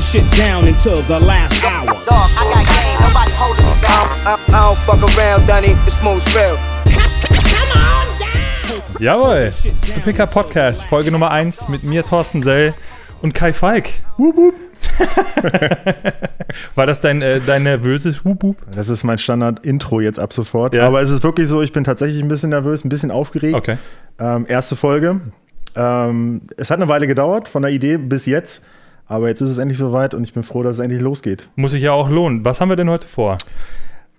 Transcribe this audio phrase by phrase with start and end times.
[0.00, 1.86] holding shit down until the last hour.
[1.86, 4.06] Dog, I got game, nobody's holding me down.
[4.26, 6.58] I, I don't fuck around, Dunny, it's smooth real.
[8.98, 9.50] Jawohl,
[9.88, 12.74] der PK Podcast, Folge Nummer 1 mit mir, Thorsten Sell
[13.22, 13.88] und Kai Falk.
[14.18, 14.54] Wup, wup.
[16.74, 18.56] War das dein, äh, dein nervöses Wup, wup?
[18.74, 20.74] Das ist mein Standard-Intro jetzt ab sofort.
[20.74, 20.86] Ja.
[20.86, 23.54] Aber es ist wirklich so, ich bin tatsächlich ein bisschen nervös, ein bisschen aufgeregt.
[23.54, 23.76] Okay.
[24.18, 25.20] Ähm, erste Folge.
[25.76, 28.62] Ähm, es hat eine Weile gedauert, von der Idee bis jetzt.
[29.10, 31.48] Aber jetzt ist es endlich soweit und ich bin froh, dass es endlich losgeht.
[31.56, 32.44] Muss sich ja auch lohnen.
[32.44, 33.38] Was haben wir denn heute vor?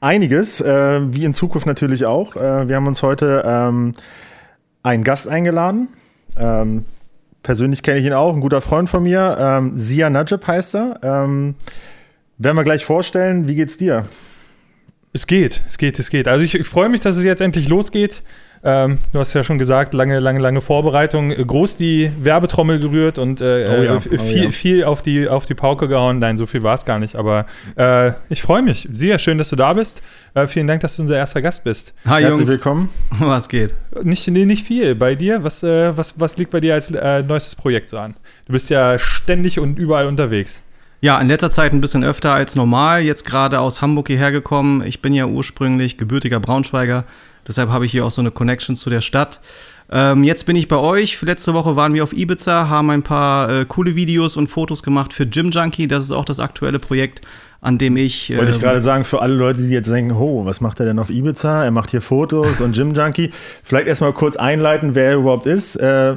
[0.02, 2.36] Einiges, äh, wie in Zukunft natürlich auch.
[2.36, 3.94] Äh, wir haben uns heute ähm,
[4.84, 5.88] einen Gast eingeladen.
[6.38, 6.84] Ähm,
[7.42, 9.38] persönlich kenne ich ihn auch, ein guter Freund von mir.
[9.40, 11.00] Ähm, Sia Najib heißt er.
[11.02, 11.56] Ähm,
[12.38, 13.48] werden wir gleich vorstellen.
[13.48, 14.04] Wie geht's dir?
[15.14, 16.28] Es geht, es geht, es geht.
[16.28, 18.24] Also ich, ich freue mich, dass es jetzt endlich losgeht.
[18.64, 23.18] Ähm, du hast ja schon gesagt, lange, lange, lange Vorbereitung, äh, groß die Werbetrommel gerührt
[23.18, 24.52] und äh, Oh ja, äh, oh viel, ja.
[24.52, 26.20] viel auf die, auf die Pauke gehauen.
[26.20, 28.88] Nein, so viel war es gar nicht, aber äh, ich freue mich.
[28.92, 30.04] Sehr schön, dass du da bist.
[30.36, 31.94] Äh, vielen Dank, dass du unser erster Gast bist.
[32.06, 32.90] Hi Herzlich Jungs, willkommen.
[33.20, 33.74] was geht?
[34.04, 34.94] Nicht, nee, nicht viel.
[34.94, 38.14] Bei dir, was, äh, was, was liegt bei dir als äh, neuestes Projekt so an?
[38.46, 40.62] Du bist ja ständig und überall unterwegs.
[41.04, 43.02] Ja, in letzter Zeit ein bisschen öfter als normal.
[43.02, 44.84] Jetzt gerade aus Hamburg hierher gekommen.
[44.86, 47.06] Ich bin ja ursprünglich gebürtiger Braunschweiger.
[47.52, 49.42] Deshalb habe ich hier auch so eine Connection zu der Stadt.
[49.92, 51.22] Ähm, jetzt bin ich bei euch.
[51.22, 55.12] Letzte Woche waren wir auf Ibiza, haben ein paar äh, coole Videos und Fotos gemacht
[55.12, 55.86] für Gym Junkie.
[55.90, 57.20] Das ist auch das aktuelle Projekt,
[57.60, 58.34] an dem ich.
[58.34, 60.86] Wollte ich ähm, gerade sagen, für alle Leute, die jetzt denken, oh, was macht er
[60.86, 61.66] denn auf Ibiza?
[61.66, 63.32] Er macht hier Fotos und Gym Junkie.
[63.64, 65.76] Vielleicht erstmal kurz einleiten, wer er überhaupt ist.
[65.76, 66.16] Äh,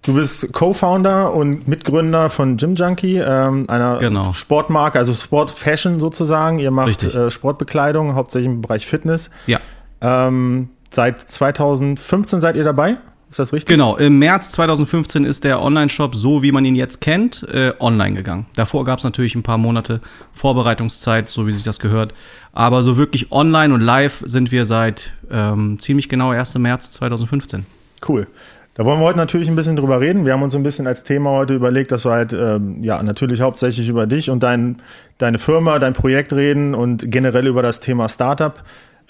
[0.00, 4.32] du bist Co-Founder und Mitgründer von Gym Junkie, ähm, einer Genau.
[4.32, 6.58] Sportmarke, also Sport Fashion sozusagen.
[6.58, 9.28] Ihr macht äh, Sportbekleidung, hauptsächlich im Bereich Fitness.
[9.46, 9.60] Ja.
[10.00, 12.96] Ähm, seit 2015 seid ihr dabei?
[13.30, 13.68] Ist das richtig?
[13.68, 18.16] Genau, im März 2015 ist der Online-Shop, so wie man ihn jetzt kennt, äh, online
[18.16, 18.46] gegangen.
[18.56, 20.00] Davor gab es natürlich ein paar Monate
[20.32, 22.12] Vorbereitungszeit, so wie sich das gehört.
[22.52, 26.58] Aber so wirklich online und live sind wir seit ähm, ziemlich genau 1.
[26.58, 27.66] März 2015.
[28.08, 28.26] Cool.
[28.74, 30.24] Da wollen wir heute natürlich ein bisschen drüber reden.
[30.24, 33.42] Wir haben uns ein bisschen als Thema heute überlegt, dass wir halt, ähm, ja, natürlich
[33.42, 34.78] hauptsächlich über dich und dein,
[35.18, 38.54] deine Firma, dein Projekt reden und generell über das Thema Startup.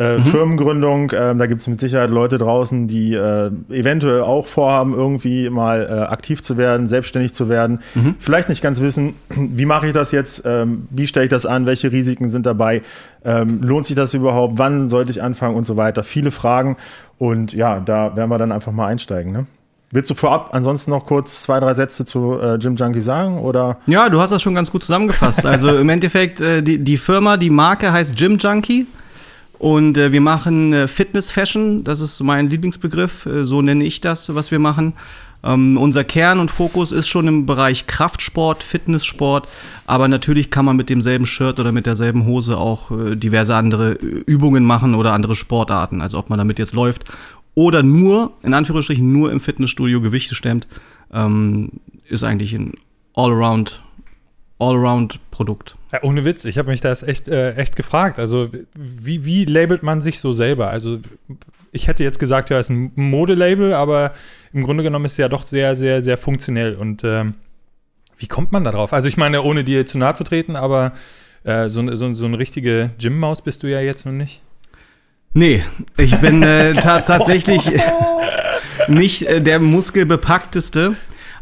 [0.01, 4.95] Äh, Firmengründung, ähm, da gibt es mit Sicherheit Leute draußen, die äh, eventuell auch vorhaben,
[4.95, 7.81] irgendwie mal äh, aktiv zu werden, selbstständig zu werden.
[8.19, 11.67] Vielleicht nicht ganz wissen, wie mache ich das jetzt, ähm, wie stelle ich das an,
[11.67, 12.81] welche Risiken sind dabei,
[13.27, 16.03] ähm, lohnt sich das überhaupt, wann sollte ich anfangen und so weiter.
[16.03, 16.79] Viele Fragen
[17.19, 19.33] und ja, da werden wir dann einfach mal einsteigen.
[19.33, 19.45] Ne?
[19.91, 23.39] Willst du vorab ansonsten noch kurz zwei, drei Sätze zu äh, Jim Junkie sagen?
[23.39, 23.77] Oder?
[23.87, 25.45] Ja, du hast das schon ganz gut zusammengefasst.
[25.45, 28.87] Also im Endeffekt, äh, die, die Firma, die Marke heißt Gym Junkie.
[29.61, 34.01] Und äh, wir machen äh, Fitness Fashion, das ist mein Lieblingsbegriff, äh, so nenne ich
[34.01, 34.95] das, was wir machen.
[35.45, 39.47] Ähm, unser Kern und Fokus ist schon im Bereich Kraftsport, Fitnesssport,
[39.85, 43.97] aber natürlich kann man mit demselben Shirt oder mit derselben Hose auch äh, diverse andere
[43.97, 46.01] äh, Übungen machen oder andere Sportarten.
[46.01, 47.05] Also ob man damit jetzt läuft
[47.55, 50.69] oder nur, in Anführungsstrichen, nur im Fitnessstudio Gewichte stemmt,
[51.13, 51.69] ähm,
[52.09, 52.73] ist eigentlich ein
[53.15, 53.83] Allround,
[54.61, 55.77] Allround-Produkt.
[55.93, 58.19] Ja, ohne Witz, ich habe mich das echt, äh, echt gefragt.
[58.19, 60.71] Also, wie, wie labelt man sich so selber?
[60.71, 60.99] Also,
[61.73, 64.13] ich hätte jetzt gesagt, ja, es ist ein Modelabel, aber
[64.53, 66.75] im Grunde genommen ist es ja doch sehr, sehr, sehr funktionell.
[66.77, 67.35] Und ähm,
[68.19, 68.93] wie kommt man da drauf?
[68.93, 70.93] Also, ich meine, ohne dir zu nahe zu treten, aber
[71.45, 74.43] äh, so, eine- so, so eine richtige Gym-Maus bist du ja jetzt noch nicht.
[75.33, 75.65] Nee,
[75.97, 77.71] ich bin äh, ta tatsächlich
[78.89, 80.97] nicht äh, der muskelbepackteste.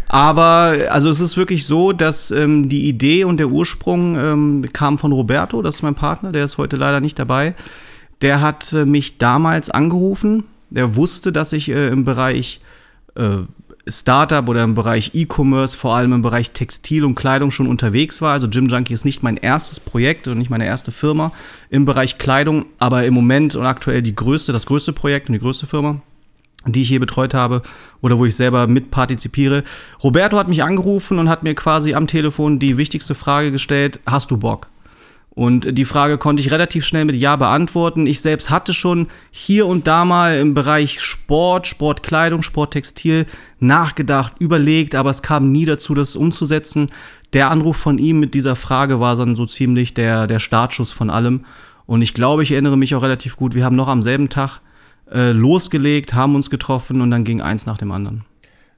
[0.08, 4.98] Aber also es ist wirklich so, dass ähm, die Idee und der Ursprung ähm, kam
[4.98, 7.54] von Roberto, das ist mein Partner, der ist heute leider nicht dabei.
[8.22, 10.44] Der hat äh, mich damals angerufen.
[10.70, 12.60] Der wusste, dass ich äh, im Bereich
[13.16, 13.38] äh,
[13.86, 18.32] Startup oder im Bereich E-Commerce, vor allem im Bereich Textil und Kleidung schon unterwegs war.
[18.32, 21.32] Also Gym Junkie ist nicht mein erstes Projekt und nicht meine erste Firma
[21.70, 25.40] im Bereich Kleidung, aber im Moment und aktuell die größte, das größte Projekt und die
[25.40, 26.02] größte Firma
[26.72, 27.62] die ich hier betreut habe
[28.00, 29.64] oder wo ich selber mitpartizipiere.
[30.02, 34.30] Roberto hat mich angerufen und hat mir quasi am Telefon die wichtigste Frage gestellt, hast
[34.30, 34.68] du Bock?
[35.38, 38.08] Und die Frage konnte ich relativ schnell mit Ja beantworten.
[38.08, 43.24] Ich selbst hatte schon hier und da mal im Bereich Sport, Sportkleidung, Sporttextil
[43.60, 46.90] nachgedacht, überlegt, aber es kam nie dazu, das umzusetzen.
[47.34, 51.08] Der Anruf von ihm mit dieser Frage war dann so ziemlich der, der Startschuss von
[51.08, 51.44] allem.
[51.86, 53.54] Und ich glaube, ich erinnere mich auch relativ gut.
[53.54, 54.60] Wir haben noch am selben Tag
[55.12, 58.24] äh, losgelegt, haben uns getroffen und dann ging eins nach dem anderen.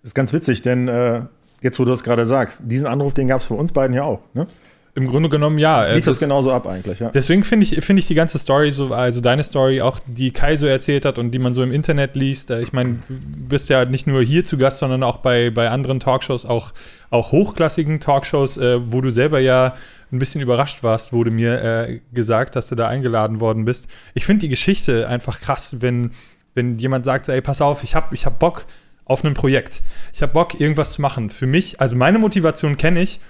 [0.02, 1.22] Das ist ganz witzig, denn äh,
[1.60, 4.04] jetzt, wo du das gerade sagst, diesen Anruf, den gab es bei uns beiden ja
[4.04, 4.20] auch.
[4.34, 4.46] Ne?
[4.94, 5.84] Im Grunde genommen ja.
[5.86, 7.10] Lief Es das ist- genauso ab eigentlich, ja.
[7.10, 10.56] Deswegen finde ich, finde ich die ganze Story so, also deine Story, auch die Kai
[10.56, 12.50] so erzählt hat und die man so im Internet liest.
[12.50, 13.14] äh, Ich meine, du
[13.48, 16.72] bist ja nicht nur hier zu Gast, sondern auch bei, bei anderen Talkshows, auch,
[17.10, 19.76] auch hochklassigen Talkshows, äh, wo du selber ja
[20.12, 23.86] ein bisschen überrascht warst, wurde mir äh, gesagt, dass du da eingeladen worden bist.
[24.14, 26.10] Ich finde die Geschichte einfach krass, wenn,
[26.54, 28.64] wenn jemand sagt, ey, pass auf, ich habe ich hab Bock
[29.04, 29.82] auf ein Projekt.
[30.12, 31.30] Ich habe Bock, irgendwas zu machen.
[31.30, 33.20] Für mich, also meine Motivation kenne ich,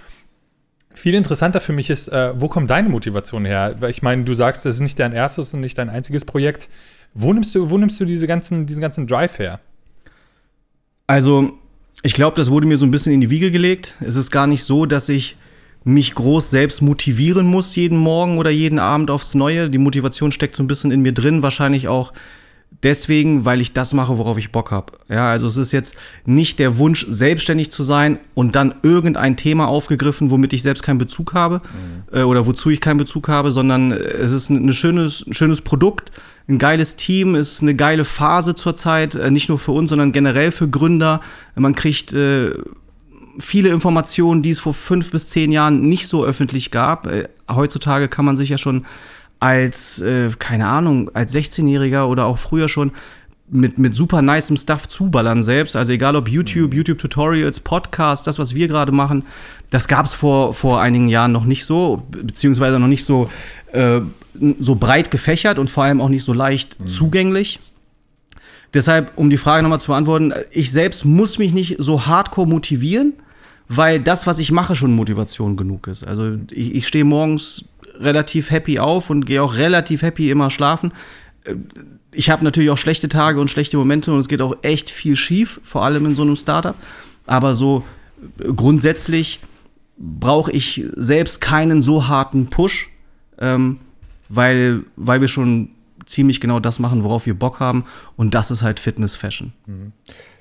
[0.93, 3.77] viel interessanter für mich ist, äh, wo kommt deine Motivation her?
[3.81, 6.69] Weil ich meine, du sagst, das ist nicht dein erstes und nicht dein einziges Projekt.
[7.15, 9.61] Wo nimmst du, wo nimmst du diese ganzen, diesen ganzen Drive her?
[11.07, 11.53] Also,
[12.03, 13.97] ich glaube, das wurde mir so ein bisschen in die Wiege gelegt.
[14.01, 15.37] Es ist gar nicht so, dass ich
[15.83, 19.71] mich groß selbst motivieren muss jeden Morgen oder jeden Abend aufs Neue.
[19.71, 22.13] Die Motivation steckt so ein bisschen in mir drin, wahrscheinlich auch
[22.83, 24.93] deswegen, weil ich das mache, worauf ich Bock habe.
[25.09, 29.69] Ja, also es ist jetzt nicht der Wunsch, selbstständig zu sein und dann irgendein Thema
[29.69, 31.61] aufgegriffen, womit ich selbst keinen Bezug habe
[32.13, 35.61] äh, oder wozu ich keinen Bezug habe, sondern es ist ein, ein schönes, ein schönes
[35.61, 36.13] Produkt,
[36.49, 40.51] ein geiles Team, ist eine geile Phase zurzeit, äh, nicht nur für uns, sondern generell
[40.51, 41.21] für Gründer.
[41.55, 42.55] Man kriegt äh,
[43.39, 47.07] viele Informationen, die es vor fünf bis zehn Jahren nicht so öffentlich gab.
[47.07, 48.87] Äh, heutzutage kann man sich ja schon
[49.41, 52.93] als, äh, keine Ahnung, als 16-Jähriger oder auch früher schon
[53.53, 55.75] mit, mit super nicem Stuff zuballern selbst.
[55.75, 59.25] Also egal ob YouTube, YouTube-Tutorials, Podcasts, das, was wir gerade machen,
[59.71, 63.29] das gab es vor, vor einigen Jahren noch nicht so, be- beziehungsweise noch nicht so,
[63.73, 64.01] äh,
[64.61, 67.59] so breit gefächert und vor allem auch nicht so leicht zugänglich.
[68.73, 73.15] Deshalb, um die Frage nochmal zu beantworten, ich selbst muss mich nicht so hardcore motivieren,
[73.69, 76.05] weil das, was ich mache, schon Motivation genug ist.
[76.07, 77.65] Also ich, ich stehe morgens
[78.01, 80.93] relativ happy auf und gehe auch relativ happy immer schlafen.
[81.45, 81.55] Äh,
[82.13, 85.15] Ich habe natürlich auch schlechte Tage und schlechte Momente und es geht auch echt viel
[85.15, 86.75] schief, vor allem in so einem Startup.
[87.27, 87.85] Aber so
[88.41, 89.39] äh, grundsätzlich
[89.97, 92.89] brauche ich selbst keinen so harten Push,
[93.39, 93.79] ähm,
[94.29, 95.71] weil, weil wir schon
[96.07, 97.85] ziemlich genau das machen, worauf wir Bock haben.
[98.17, 99.53] Und das ist halt Fitness Fashion.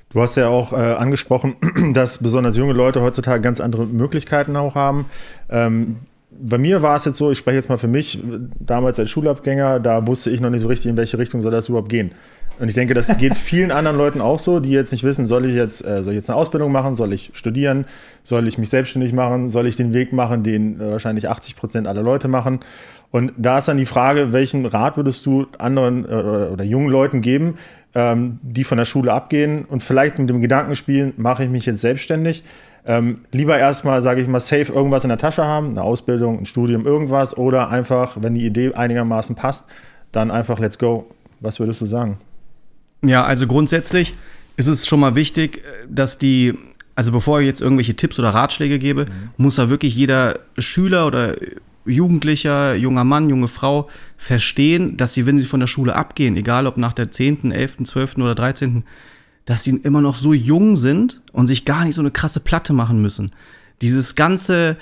[0.09, 1.55] Du hast ja auch äh, angesprochen,
[1.93, 5.05] dass besonders junge Leute heutzutage ganz andere Möglichkeiten auch haben.
[5.49, 5.97] Ähm,
[6.41, 8.21] bei mir war es jetzt so, ich spreche jetzt mal für mich,
[8.59, 11.69] damals als Schulabgänger, da wusste ich noch nicht so richtig, in welche Richtung soll das
[11.69, 12.11] überhaupt gehen.
[12.59, 15.45] Und ich denke, das geht vielen anderen Leuten auch so, die jetzt nicht wissen, soll
[15.45, 17.85] ich jetzt, äh, soll ich jetzt eine Ausbildung machen, soll ich studieren,
[18.23, 21.87] soll ich mich selbstständig machen, soll ich den Weg machen, den äh, wahrscheinlich 80 Prozent
[21.87, 22.59] aller Leute machen.
[23.11, 26.13] Und da ist dann die Frage, welchen Rat würdest du anderen äh,
[26.51, 27.55] oder, jungen Leuten geben,
[27.95, 31.65] ähm, die von der Schule abgehen und vielleicht mit dem Gedanken spielen, mache ich mich
[31.65, 32.43] jetzt selbstständig?
[32.85, 36.45] Ähm, lieber erstmal, sage ich mal, safe irgendwas in der Tasche haben, eine Ausbildung, ein
[36.45, 39.67] Studium, irgendwas oder einfach, wenn die Idee einigermaßen passt,
[40.11, 41.07] dann einfach let's go.
[41.39, 42.17] Was würdest du sagen?
[43.01, 44.15] Ja, also grundsätzlich
[44.57, 46.53] ist es schon mal wichtig, dass die,
[46.95, 49.05] also bevor ich jetzt irgendwelche Tipps oder Ratschläge gebe,
[49.37, 51.35] muss da wirklich jeder Schüler oder
[51.85, 56.67] Jugendlicher, junger Mann, junge Frau verstehen, dass sie, wenn sie von der Schule abgehen, egal
[56.67, 58.17] ob nach der 10., 11., 12.
[58.17, 58.83] oder 13.,
[59.49, 62.71] dass sie immer noch so jung sind und sich gar nicht so eine krasse Platte
[62.71, 63.31] machen müssen.
[63.81, 64.77] Dieses ganze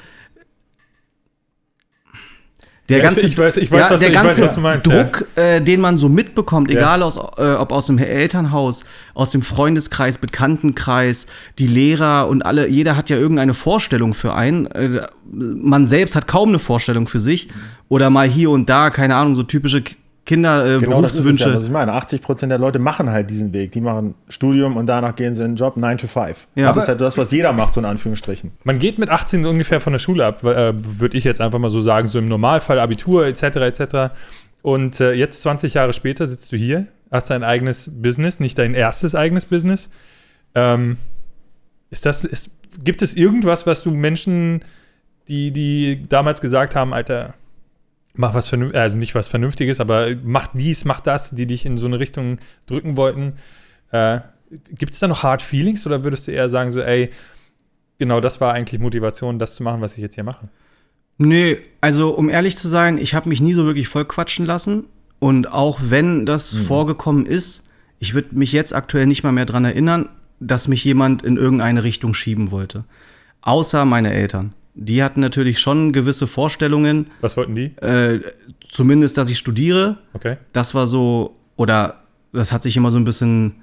[2.89, 4.61] der Ja, ganze, ich weiß- ich weiß, was der du- ich weiß, ganze was du
[4.61, 5.03] meinst, ja.
[5.03, 8.83] Druck, äh, den man so mitbekommt, egal aus, äh, ob aus dem Elternhaus,
[9.13, 11.27] aus dem Freundeskreis, Bekanntenkreis,
[11.59, 14.65] die Lehrer und alle, jeder hat ja irgendeine Vorstellung für einen.
[14.67, 17.49] Äh, man selbst hat kaum eine Vorstellung für sich.
[17.89, 19.83] Oder mal hier und da, keine Ahnung, so typische
[20.27, 21.93] Kinder, äh, Genau das ist ja, was ich meine.
[21.93, 23.71] 80 Prozent der Leute machen halt diesen Weg.
[23.71, 26.47] Die machen Studium und danach gehen sie in den Job 9 to 5.
[26.53, 26.65] Ja.
[26.65, 28.51] das Aber- ist halt das, was jeder macht, so in Anführungsstrichen.
[28.63, 31.69] Man geht mit 18 ungefähr von der Schule ab, äh, würde ich jetzt einfach mal
[31.71, 33.41] so sagen, so im Normalfall Abitur etc.
[33.55, 34.13] etc.
[34.61, 38.73] Und äh, jetzt 20 Jahre später sitzt du hier, hast dein eigenes Business, nicht dein
[38.75, 39.89] erstes eigenes Business.
[40.55, 40.97] Ähm,
[41.89, 42.51] ist das, ist,
[42.83, 44.61] gibt es irgendwas, was du Menschen,
[45.29, 47.33] die, die damals gesagt haben, Alter,
[48.17, 51.77] mach was vernünftiges, also nicht was Vernünftiges, aber mach dies, mach das, die dich in
[51.77, 53.33] so eine Richtung drücken wollten,
[53.91, 54.19] äh,
[54.71, 57.11] gibt es da noch Hard Feelings oder würdest du eher sagen, so, ey,
[57.97, 60.49] genau das war eigentlich Motivation, das zu machen, was ich jetzt hier mache.
[61.17, 64.85] Nee, also um ehrlich zu sein, ich habe mich nie so wirklich voll quatschen lassen.
[65.19, 69.65] Und auch wenn das vorgekommen ist, ich würde mich jetzt aktuell nicht mal mehr dran
[69.65, 70.09] erinnern,
[70.39, 72.83] dass mich jemand in irgendeine Richtung schieben wollte.
[73.41, 74.53] Außer meine Eltern.
[74.79, 77.71] Die hatten natürlich schon gewisse Vorstellungen, Was wollten die?
[77.81, 78.21] äh,
[78.69, 79.97] zumindest, dass ich studiere.
[80.13, 80.37] Okay.
[80.53, 83.55] Das war so, oder das hat sich immer so ein bisschen,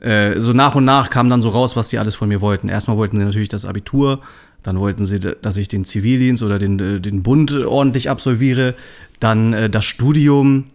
[0.00, 2.68] äh, so nach und nach kam dann so raus, was sie alles von mir wollten.
[2.68, 4.20] Erstmal wollten sie natürlich das Abitur,
[4.62, 8.74] dann wollten sie, dass ich den Zivildienst oder den, äh, den Bund ordentlich absolviere,
[9.18, 10.66] dann äh, das Studium.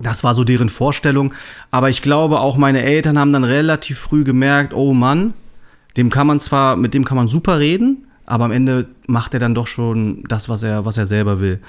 [0.00, 1.32] Das war so deren Vorstellung.
[1.70, 5.32] Aber ich glaube, auch meine Eltern haben dann relativ früh gemerkt, oh Mann,
[5.96, 9.40] dem kann man zwar, mit dem kann man super reden, aber am Ende macht er
[9.40, 11.60] dann doch schon das, was er, was er selber will.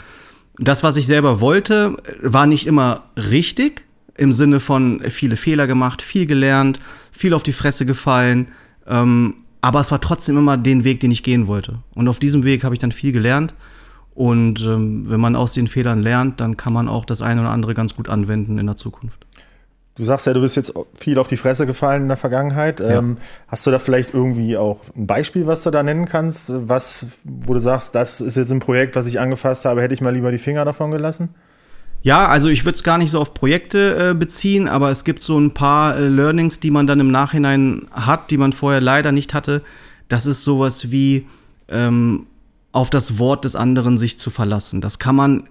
[0.58, 3.84] Das, was ich selber wollte, war nicht immer richtig,
[4.18, 6.80] im Sinne von viele Fehler gemacht, viel gelernt,
[7.12, 8.48] viel auf die Fresse gefallen.
[8.88, 11.80] Ähm, aber es war trotzdem immer den Weg, den ich gehen wollte.
[11.94, 13.54] Und auf diesem Weg habe ich dann viel gelernt.
[14.14, 17.50] Und ähm, wenn man aus den Fehlern lernt, dann kann man auch das eine oder
[17.50, 19.25] andere ganz gut anwenden in der Zukunft.
[19.96, 22.82] Du sagst ja, du bist jetzt viel auf die Fresse gefallen in der Vergangenheit.
[22.82, 22.98] Ja.
[22.98, 27.08] Ähm, hast du da vielleicht irgendwie auch ein Beispiel, was du da nennen kannst, was,
[27.24, 30.14] wo du sagst, das ist jetzt ein Projekt, was ich angefasst habe, hätte ich mal
[30.14, 31.30] lieber die Finger davon gelassen?
[32.02, 35.24] Ja, also ich würde es gar nicht so auf Projekte äh, beziehen, aber es gibt
[35.24, 39.14] so ein paar äh, Learnings, die man dann im Nachhinein hat, die man vorher leider
[39.14, 39.64] nicht hatte.
[40.10, 41.26] Das ist sowas wie
[41.70, 42.28] ähm,
[42.74, 44.82] auf das Wort des anderen sich zu verlassen.
[44.82, 45.46] Das kann man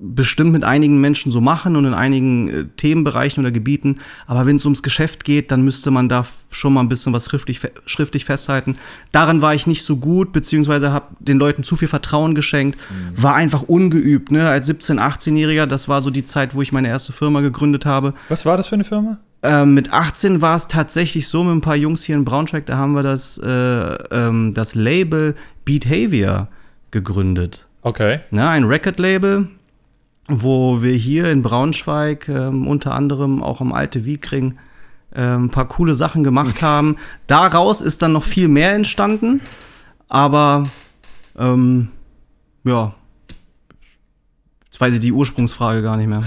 [0.00, 3.96] bestimmt mit einigen Menschen so machen und in einigen äh, Themenbereichen oder Gebieten.
[4.26, 7.26] Aber wenn es ums Geschäft geht, dann müsste man da schon mal ein bisschen was
[7.26, 8.76] schriftlich, schriftlich festhalten.
[9.10, 13.22] Daran war ich nicht so gut, beziehungsweise habe den Leuten zu viel Vertrauen geschenkt, mhm.
[13.22, 14.30] war einfach ungeübt.
[14.30, 14.48] Ne?
[14.48, 18.14] Als 17-, 18-Jähriger, das war so die Zeit, wo ich meine erste Firma gegründet habe.
[18.28, 19.18] Was war das für eine Firma?
[19.42, 22.76] Ähm, mit 18 war es tatsächlich so mit ein paar Jungs hier in Braunschweig, da
[22.76, 26.48] haben wir das, äh, ähm, das Label Behavior
[26.90, 27.66] gegründet.
[27.82, 28.20] Okay.
[28.30, 29.48] Na, ein Record-Label,
[30.28, 34.58] wo wir hier in Braunschweig ähm, unter anderem auch am Alte Wiekring
[35.14, 36.96] ähm, ein paar coole Sachen gemacht haben.
[37.26, 39.40] Daraus ist dann noch viel mehr entstanden,
[40.08, 40.64] aber
[41.38, 41.88] ähm,
[42.64, 42.94] ja,
[44.66, 46.22] jetzt weiß ich die Ursprungsfrage gar nicht mehr.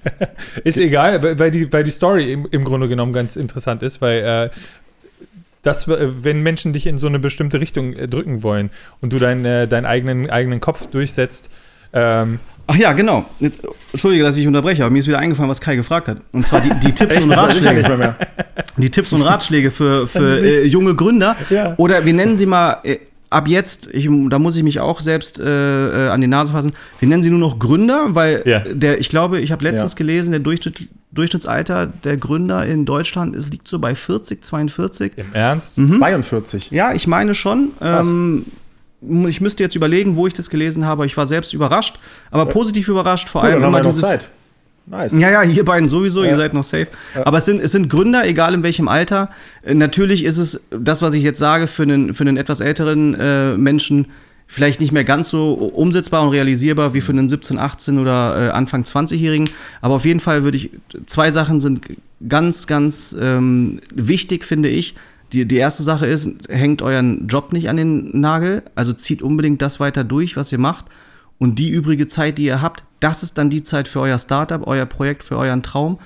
[0.64, 4.18] ist egal, weil die, weil die Story im, im Grunde genommen ganz interessant ist, weil
[4.20, 4.50] äh,
[5.62, 8.70] das, wenn Menschen dich in so eine bestimmte Richtung äh, drücken wollen
[9.00, 11.50] und du deinen, äh, deinen eigenen, eigenen Kopf durchsetzt,
[11.92, 13.26] ähm, Ach ja, genau.
[13.38, 13.60] Jetzt,
[13.92, 16.18] Entschuldige, dass ich unterbreche, aber mir ist wieder eingefallen, was Kai gefragt hat.
[16.32, 18.16] Und zwar die, die Tipps Echt, und Ratschläge.
[18.76, 21.36] Die Tipps und Ratschläge für, für äh, junge Gründer.
[21.50, 21.74] Ja.
[21.76, 22.98] Oder wir nennen sie mal äh,
[23.30, 26.72] ab jetzt, ich, da muss ich mich auch selbst äh, äh an die Nase fassen,
[27.00, 28.60] wir nennen sie nur noch Gründer, weil ja.
[28.60, 29.98] der, ich glaube, ich habe letztens ja.
[29.98, 35.12] gelesen, der Durchschnitt, Durchschnittsalter der Gründer in Deutschland ist, liegt so bei 40, 42.
[35.16, 35.78] Im Ernst?
[35.78, 35.92] Mhm.
[35.92, 36.70] 42.
[36.70, 37.72] Ja, ich meine schon.
[37.82, 38.46] Ähm,
[39.28, 41.06] ich müsste jetzt überlegen, wo ich das gelesen habe.
[41.06, 41.98] Ich war selbst überrascht,
[42.30, 44.00] aber positiv überrascht, vor cool, allem immer dieses.
[44.00, 44.28] Zeit.
[44.84, 45.12] Nice.
[45.12, 46.30] Ja, ja, ihr beiden sowieso, ja.
[46.30, 46.88] ihr seid noch safe.
[47.14, 47.24] Ja.
[47.26, 49.30] Aber es sind, es sind Gründer, egal in welchem Alter.
[49.62, 53.14] Äh, natürlich ist es das, was ich jetzt sage, für einen, für einen etwas älteren
[53.14, 54.06] äh, Menschen
[54.48, 58.50] vielleicht nicht mehr ganz so umsetzbar und realisierbar wie für einen 17, 18 oder äh,
[58.50, 59.48] Anfang 20-Jährigen.
[59.80, 60.70] Aber auf jeden Fall würde ich,
[61.06, 61.82] zwei Sachen sind
[62.28, 64.94] ganz, ganz ähm, wichtig, finde ich
[65.32, 69.62] die, die erste Sache ist, hängt euren Job nicht an den Nagel, also zieht unbedingt
[69.62, 70.86] das weiter durch, was ihr macht.
[71.38, 74.64] Und die übrige Zeit, die ihr habt, das ist dann die Zeit für euer Startup,
[74.66, 75.98] euer Projekt, für euren Traum.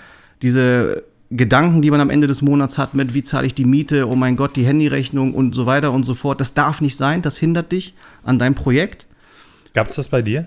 [0.43, 4.09] Diese Gedanken, die man am Ende des Monats hat, mit wie zahle ich die Miete,
[4.09, 7.21] oh mein Gott, die Handyrechnung und so weiter und so fort, das darf nicht sein,
[7.21, 9.09] das hindert dich an deinem Projekt.
[9.75, 10.47] Gab es das bei dir?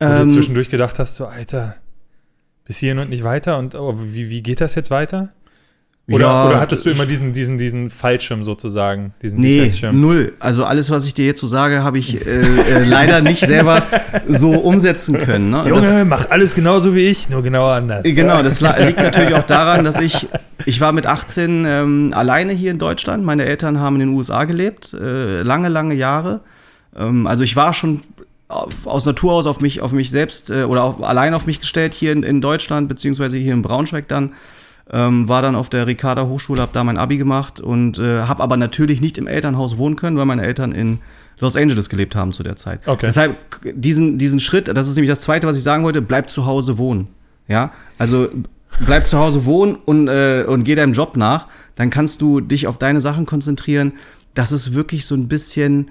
[0.00, 1.76] Wo ähm, du zwischendurch gedacht hast, so, Alter,
[2.64, 5.32] bis hierhin und nicht weiter und oh, wie, wie geht das jetzt weiter?
[6.06, 10.34] Oder, ja, oder hattest du immer diesen, diesen, diesen Fallschirm sozusagen, diesen nee, null.
[10.38, 13.84] Also alles, was ich dir jetzt so sage, habe ich äh, äh, leider nicht selber
[14.28, 15.48] so umsetzen können.
[15.48, 15.64] Ne?
[15.66, 18.02] Junge, das, mach alles genauso wie ich, nur genau anders.
[18.02, 20.28] Genau, das liegt natürlich auch daran, dass ich,
[20.66, 23.24] ich war mit 18 ähm, alleine hier in Deutschland.
[23.24, 26.40] Meine Eltern haben in den USA gelebt, äh, lange, lange Jahre.
[26.94, 28.02] Ähm, also ich war schon
[28.48, 31.94] aus Natur aus auf mich, auf mich selbst äh, oder auch allein auf mich gestellt
[31.94, 34.32] hier in, in Deutschland, beziehungsweise hier in Braunschweig dann.
[34.90, 38.42] Ähm, war dann auf der Ricarda Hochschule, habe da mein Abi gemacht und äh, habe
[38.42, 40.98] aber natürlich nicht im Elternhaus wohnen können, weil meine Eltern in
[41.38, 42.86] Los Angeles gelebt haben zu der Zeit.
[42.86, 43.06] Okay.
[43.06, 46.46] Deshalb diesen, diesen Schritt, das ist nämlich das Zweite, was ich sagen wollte, bleib zu
[46.46, 47.08] Hause wohnen.
[47.48, 48.28] Ja, also
[48.84, 51.46] bleib zu Hause wohnen und, äh, und geh deinem Job nach.
[51.76, 53.92] Dann kannst du dich auf deine Sachen konzentrieren.
[54.34, 55.90] Das ist wirklich so ein bisschen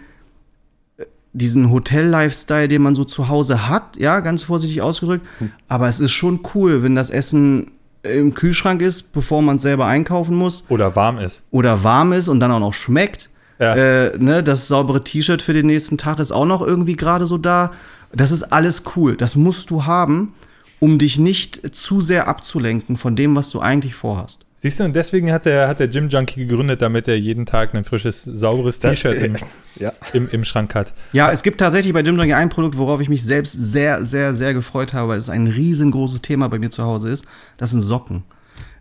[0.97, 5.27] äh, diesen Hotel-Lifestyle, den man so zu Hause hat, ja, ganz vorsichtig ausgedrückt.
[5.39, 5.51] Hm.
[5.67, 7.71] Aber es ist schon cool, wenn das Essen
[8.03, 10.65] im Kühlschrank ist, bevor man es selber einkaufen muss.
[10.69, 11.43] Oder warm ist.
[11.51, 13.29] Oder warm ist und dann auch noch schmeckt.
[13.59, 13.75] Ja.
[13.75, 17.37] Äh, ne, das saubere T-Shirt für den nächsten Tag ist auch noch irgendwie gerade so
[17.37, 17.71] da.
[18.13, 19.15] Das ist alles cool.
[19.15, 20.33] Das musst du haben,
[20.79, 24.42] um dich nicht zu sehr abzulenken von dem, was du eigentlich vorhast.
[24.63, 27.75] Siehst du, und deswegen hat der, hat der Gym Junkie gegründet, damit er jeden Tag
[27.75, 29.35] ein frisches, sauberes T-Shirt im,
[29.75, 29.91] ja.
[30.13, 30.93] im, im, Schrank hat.
[31.11, 34.33] Ja, es gibt tatsächlich bei Gym Junkie ein Produkt, worauf ich mich selbst sehr, sehr,
[34.33, 37.25] sehr gefreut habe, weil es ein riesengroßes Thema bei mir zu Hause ist.
[37.57, 38.23] Das sind Socken.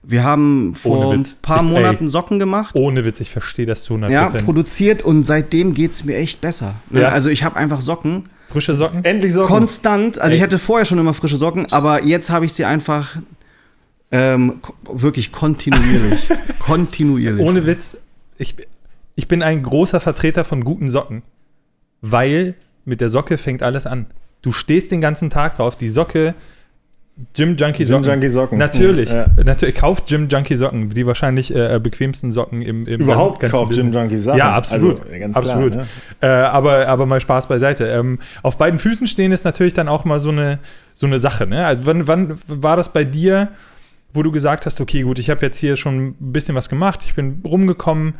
[0.05, 2.77] Wir haben vor ein paar ich, Monaten ey, Socken gemacht.
[2.77, 4.11] Ohne Witz, ich verstehe das zu 100%.
[4.11, 6.77] Ja, produziert und seitdem geht es mir echt besser.
[6.91, 7.01] Ne?
[7.01, 7.09] Ja.
[7.09, 8.23] Also ich habe einfach Socken.
[8.47, 9.05] Frische Socken?
[9.05, 9.49] Endlich Socken.
[9.49, 10.21] Konstant.
[10.21, 10.37] Also ey.
[10.37, 13.17] ich hatte vorher schon immer frische Socken, aber jetzt habe ich sie einfach
[14.12, 14.61] ähm,
[14.92, 16.28] wirklich kontinuierlich.
[16.61, 17.42] kontinuierlich.
[17.45, 17.97] Ohne Witz,
[18.38, 18.54] ich,
[19.16, 21.23] ich bin ein großer Vertreter von guten Socken,
[22.00, 22.54] weil
[22.85, 24.07] mit der Socke fängt alles an.
[24.42, 26.35] Du stehst den ganzen Tag drauf, die Socke,
[27.35, 28.04] Gym Junkie Gym Socken.
[28.11, 28.59] Junkie Socken.
[28.59, 29.26] Natürlich, Ja.
[29.45, 29.75] natürlich.
[29.75, 33.92] Kauft Gym Junkie Socken, die wahrscheinlich äh, bequemsten Socken im, im Überhaupt ganzen- kauft Jim.
[33.92, 34.38] Junkie Sachen.
[34.38, 35.02] Ja, absolut.
[35.07, 35.73] Also, ganz absolut.
[35.73, 36.26] Klar, ne?
[36.26, 37.87] äh, aber, aber mal Spaß beiseite.
[37.87, 40.59] Ähm, auf beiden Füßen stehen ist natürlich dann auch mal so eine,
[40.95, 41.47] so eine Sache.
[41.47, 41.64] Ne?
[41.66, 43.49] Also wann, wann war das bei dir,
[44.12, 47.00] wo du gesagt hast, okay, gut, ich habe jetzt hier schon ein bisschen was gemacht,
[47.04, 48.14] ich bin rumgekommen.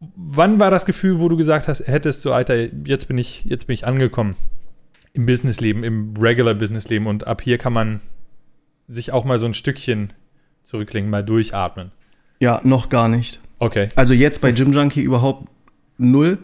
[0.00, 3.66] Wann war das Gefühl, wo du gesagt hast, hättest so, Alter, jetzt bin ich, jetzt
[3.66, 4.36] bin ich angekommen
[5.12, 8.00] im Businessleben, im Regular Businessleben und ab hier kann man
[8.86, 10.12] sich auch mal so ein Stückchen
[10.62, 11.90] zurücklegen, mal durchatmen.
[12.40, 13.40] Ja, noch gar nicht.
[13.58, 13.88] Okay.
[13.96, 15.48] Also jetzt bei Gym Junkie überhaupt
[15.98, 16.38] null.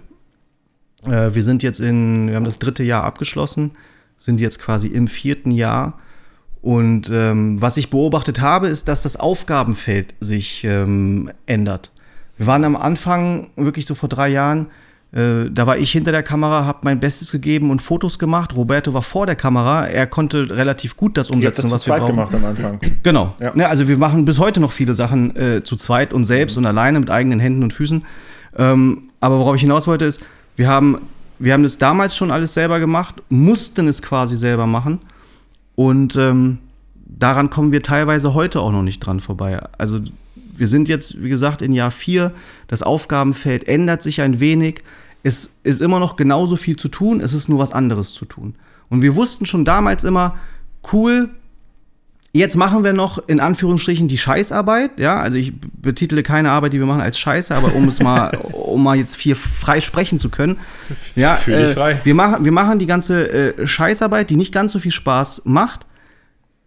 [1.05, 3.73] Äh, wir sind jetzt in, wir haben das dritte Jahr abgeschlossen,
[4.17, 6.01] sind jetzt quasi im vierten Jahr.
[6.65, 11.91] Und ähm, was ich beobachtet habe, ist, dass das Aufgabenfeld sich ähm, ändert.
[12.39, 14.69] Wir waren am Anfang, wirklich so vor drei Jahren,
[15.13, 18.57] äh, da war ich hinter der Kamera, habe mein Bestes gegeben und Fotos gemacht.
[18.57, 19.87] Roberto war vor der Kamera.
[19.87, 22.17] Er konnte relativ gut das umsetzen, das zu was wir zweit brauchen.
[22.17, 22.81] gemacht am Anfang.
[23.03, 23.35] Genau.
[23.41, 23.53] Ja.
[23.55, 26.65] Ne, also wir machen bis heute noch viele Sachen äh, zu zweit und selbst und
[26.65, 28.07] alleine mit eigenen Händen und Füßen.
[28.57, 30.23] Ähm, aber worauf ich hinaus wollte ist,
[30.57, 30.97] wir haben,
[31.39, 35.01] wir haben das damals schon alles selber gemacht, mussten es quasi selber machen.
[35.75, 36.59] Und ähm,
[36.95, 39.61] daran kommen wir teilweise heute auch noch nicht dran vorbei.
[39.79, 40.01] Also
[40.57, 42.33] wir sind jetzt, wie gesagt, in Jahr 4.
[42.69, 44.83] Das Aufgabenfeld ändert sich ein wenig.
[45.23, 48.55] Es ist immer noch genauso viel zu tun, es ist nur was anderes zu tun.
[48.91, 50.37] Und wir wussten schon damals immer,
[50.93, 51.31] cool,
[52.37, 55.21] Jetzt machen wir noch in Anführungsstrichen die Scheißarbeit, ja.
[55.21, 58.83] Also ich betitele keine Arbeit, die wir machen, als Scheiße, aber um es mal, um
[58.83, 60.59] mal jetzt hier frei sprechen zu können,
[61.15, 62.01] ja, Fühl dich äh, frei.
[62.03, 65.87] wir machen, wir machen die ganze äh, Scheißarbeit, die nicht ganz so viel Spaß macht,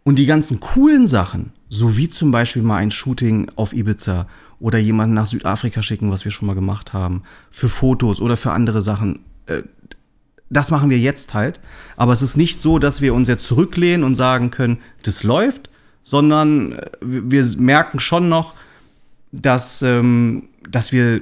[0.08, 4.26] und die ganzen coolen Sachen, so wie zum Beispiel mal ein Shooting auf Ibiza
[4.58, 8.54] oder jemanden nach Südafrika schicken, was wir schon mal gemacht haben, für Fotos oder für
[8.54, 9.64] andere Sachen, äh,
[10.50, 11.60] das machen wir jetzt halt.
[11.96, 15.70] Aber es ist nicht so, dass wir uns jetzt zurücklehnen und sagen können, das läuft,
[16.04, 18.54] sondern äh, wir merken schon noch,
[19.32, 21.22] dass, ähm, dass wir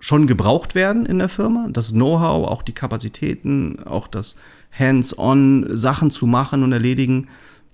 [0.00, 1.68] schon gebraucht werden in der Firma.
[1.70, 4.36] Das Know-how, auch die Kapazitäten, auch das
[4.78, 7.28] Hands-on Sachen zu machen und erledigen.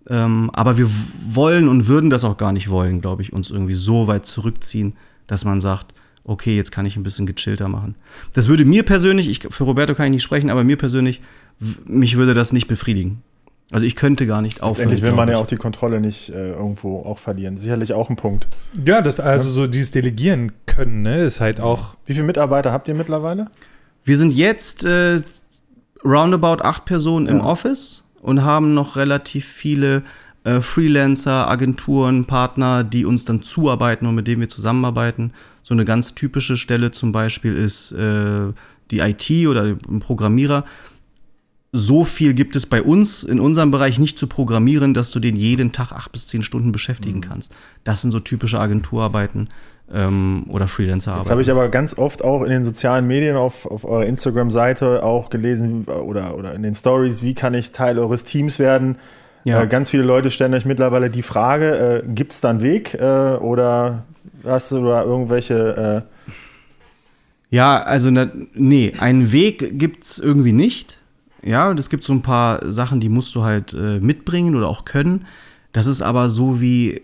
[0.08, 0.88] Ähm, aber wir
[1.28, 4.94] wollen und würden das auch gar nicht wollen, glaube ich, uns irgendwie so weit zurückziehen,
[5.26, 7.94] dass man sagt, okay, jetzt kann ich ein bisschen gechillter machen.
[8.32, 11.20] Das würde mir persönlich, ich, für Roberto kann ich nicht sprechen, aber mir persönlich,
[11.86, 13.22] mich würde das nicht befriedigen.
[13.70, 14.90] Also ich könnte gar nicht aufhören.
[14.90, 17.56] Letztendlich will man ja auch die Kontrolle nicht äh, irgendwo auch verlieren.
[17.56, 18.46] Sicherlich auch ein Punkt.
[18.84, 21.96] Ja, das, also so dieses Delegieren können, ne, ist halt auch.
[22.04, 23.46] Wie viele Mitarbeiter habt ihr mittlerweile?
[24.04, 25.22] Wir sind jetzt äh,
[26.04, 27.44] roundabout acht Personen im Ja.
[27.44, 30.02] Office und haben noch relativ viele
[30.44, 35.32] äh, Freelancer, Agenturen, Partner, die uns dann zuarbeiten und mit denen wir zusammenarbeiten.
[35.62, 38.52] So eine ganz typische Stelle zum Beispiel ist äh,
[38.90, 40.64] die IT oder ein Programmierer.
[41.74, 45.36] So viel gibt es bei uns in unserem Bereich nicht zu programmieren, dass du den
[45.36, 47.22] jeden Tag acht bis zehn Stunden beschäftigen Mhm.
[47.22, 47.54] kannst.
[47.82, 49.48] Das sind so typische Agenturarbeiten
[49.90, 51.24] ähm, oder Freelancerarbeiten.
[51.24, 55.02] Jetzt habe ich aber ganz oft auch in den sozialen Medien auf, auf eurer Instagram-Seite
[55.02, 58.96] auch gelesen oder, oder in den Stories, wie kann ich Teil eures Teams werden?
[59.44, 59.62] Ja.
[59.62, 62.94] Äh, ganz viele Leute stellen euch mittlerweile die Frage, äh, gibt es da einen Weg
[62.94, 64.04] äh, oder
[64.44, 70.98] hast du da irgendwelche äh, Ja, also na, nee, einen Weg gibt's irgendwie nicht.
[71.44, 74.68] Ja, und es gibt so ein paar Sachen, die musst du halt äh, mitbringen oder
[74.68, 75.26] auch können.
[75.72, 77.02] Das ist aber so wie,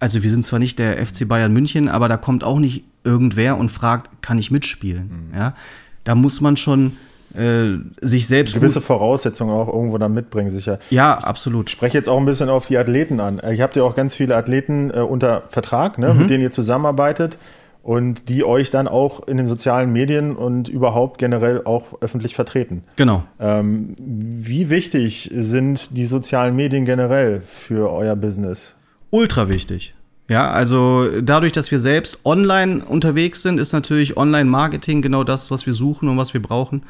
[0.00, 3.58] also wir sind zwar nicht der FC Bayern München, aber da kommt auch nicht irgendwer
[3.58, 5.30] und fragt, kann ich mitspielen?
[5.34, 5.54] Ja,
[6.02, 6.96] da muss man schon
[7.36, 10.78] äh, sich selbst gewisse Voraussetzungen auch irgendwo dann mitbringen, sicher.
[10.90, 11.68] ja, absolut.
[11.68, 13.38] Ich spreche jetzt auch ein bisschen auf die Athleten an.
[13.38, 16.50] Äh, Ihr habt ja auch ganz viele Athleten äh, unter Vertrag, ne, mit denen ihr
[16.50, 17.38] zusammenarbeitet
[17.82, 22.82] und die euch dann auch in den sozialen Medien und überhaupt generell auch öffentlich vertreten.
[22.96, 23.24] Genau.
[23.38, 28.76] Ähm, wie wichtig sind die sozialen Medien generell für euer Business?
[29.10, 29.94] ultra wichtig.
[30.26, 35.66] Ja, also dadurch, dass wir selbst online unterwegs sind, ist natürlich Online-Marketing genau das, was
[35.66, 36.82] wir suchen und was wir brauchen.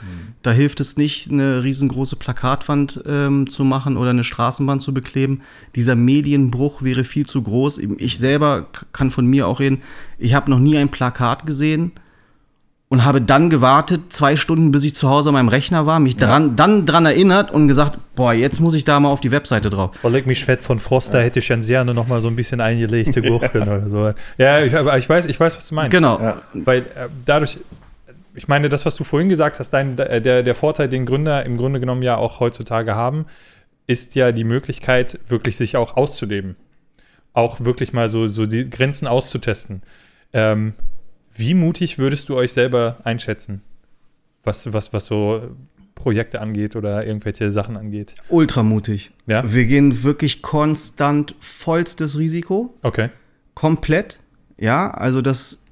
[0.42, 5.40] Da hilft es nicht, eine riesengroße Plakatwand ähm, zu machen oder eine Straßenbahn zu bekleben.
[5.74, 7.78] Dieser Medienbruch wäre viel zu groß.
[7.98, 9.82] Ich selber kann von mir auch reden,
[10.16, 11.90] ich habe noch nie ein Plakat gesehen
[12.88, 16.16] und habe dann gewartet, zwei Stunden, bis ich zu Hause an meinem Rechner war, mich
[16.16, 19.70] dran, dann dran erinnert und gesagt, boah, jetzt muss ich da mal auf die Webseite
[19.70, 19.90] drauf.
[20.02, 22.60] Oh, leck mich fett von Froster hätte ich ganz gerne noch mal so ein bisschen
[22.60, 24.12] eingelegte Gurken oder so.
[24.38, 25.90] Ja, ich, aber ich weiß, ich weiß, was du meinst.
[25.90, 26.20] Genau.
[26.20, 26.42] Ja.
[26.52, 27.58] Weil äh, dadurch,
[28.34, 31.44] ich meine, das, was du vorhin gesagt hast, dein, äh, der, der Vorteil, den Gründer
[31.44, 33.24] im Grunde genommen ja auch heutzutage haben,
[33.86, 36.56] ist ja die Möglichkeit, wirklich sich auch auszuleben.
[37.32, 39.82] Auch wirklich mal so, so die Grenzen auszutesten.
[40.32, 40.74] Ähm,
[41.36, 43.62] Wie mutig würdest du euch selber einschätzen?
[44.44, 45.54] Was, was, was so
[45.94, 48.14] Projekte angeht oder irgendwelche Sachen angeht.
[48.28, 49.10] Ultramutig.
[49.26, 49.50] Ja?
[49.50, 52.74] Wir gehen wirklich konstant vollstes Risiko.
[52.82, 53.08] Okay.
[53.54, 54.20] Komplett.
[54.58, 55.62] Ja, also das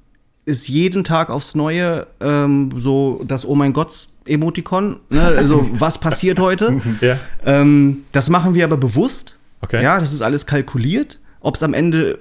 [0.45, 4.99] ist jeden Tag aufs Neue ähm, so das Oh mein Gott Emotikon.
[5.09, 5.21] Ne?
[5.21, 6.81] Also was passiert heute?
[7.01, 7.17] Ja.
[7.45, 9.37] Ähm, das machen wir aber bewusst.
[9.61, 9.83] Okay.
[9.83, 11.19] Ja, das ist alles kalkuliert.
[11.39, 12.19] Ob es am Ende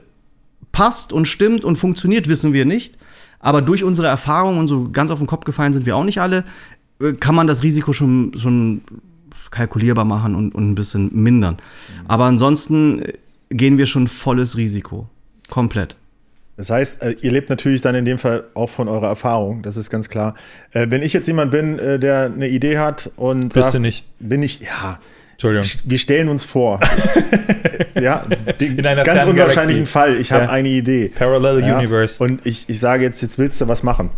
[0.71, 2.97] passt und stimmt und funktioniert, wissen wir nicht.
[3.43, 6.21] Aber durch unsere Erfahrung und so ganz auf den Kopf gefallen sind wir auch nicht
[6.21, 6.45] alle,
[7.01, 8.81] äh, kann man das Risiko schon, schon
[9.51, 11.59] kalkulierbar machen und, und ein bisschen mindern.
[12.09, 13.13] Aber ansonsten äh,
[13.51, 15.09] gehen wir schon volles Risiko.
[15.51, 15.97] Komplett.
[16.57, 19.77] Das heißt, äh, ihr lebt natürlich dann in dem Fall auch von eurer Erfahrung, das
[19.77, 20.35] ist ganz klar.
[20.73, 24.05] Wenn ich jetzt jemand bin, der eine Idee hat und Bist sagt, du nicht.
[24.21, 25.01] bin ich, ja,
[25.45, 25.91] Entschuldigung.
[25.91, 26.81] wir stellen uns vor.
[28.01, 28.25] ja,
[28.61, 29.87] den In einer ganz unwahrscheinlichen Galaxie.
[29.87, 30.51] Fall, ich habe Ja.
[30.51, 31.11] eine Idee.
[31.15, 32.23] Parallel Ja, Universe.
[32.23, 34.11] Und ich, ich sage jetzt, jetzt willst du was machen.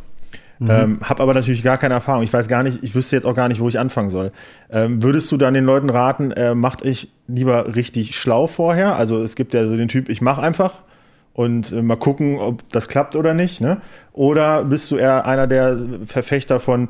[0.67, 2.23] Ähm, hab aber natürlich gar keine Erfahrung.
[2.23, 4.31] Ich weiß gar nicht, ich wüsste jetzt auch gar nicht, wo ich anfangen soll.
[4.71, 8.97] Ähm, würdest du dann den Leuten raten, äh, macht ich lieber richtig schlau vorher?
[8.97, 10.83] Also es gibt ja so den Typ, ich mache einfach
[11.35, 13.61] und äh, mal gucken, ob das klappt oder nicht.
[13.61, 13.79] Ne?
[14.13, 16.89] Oder bist du eher einer der Verfechter von,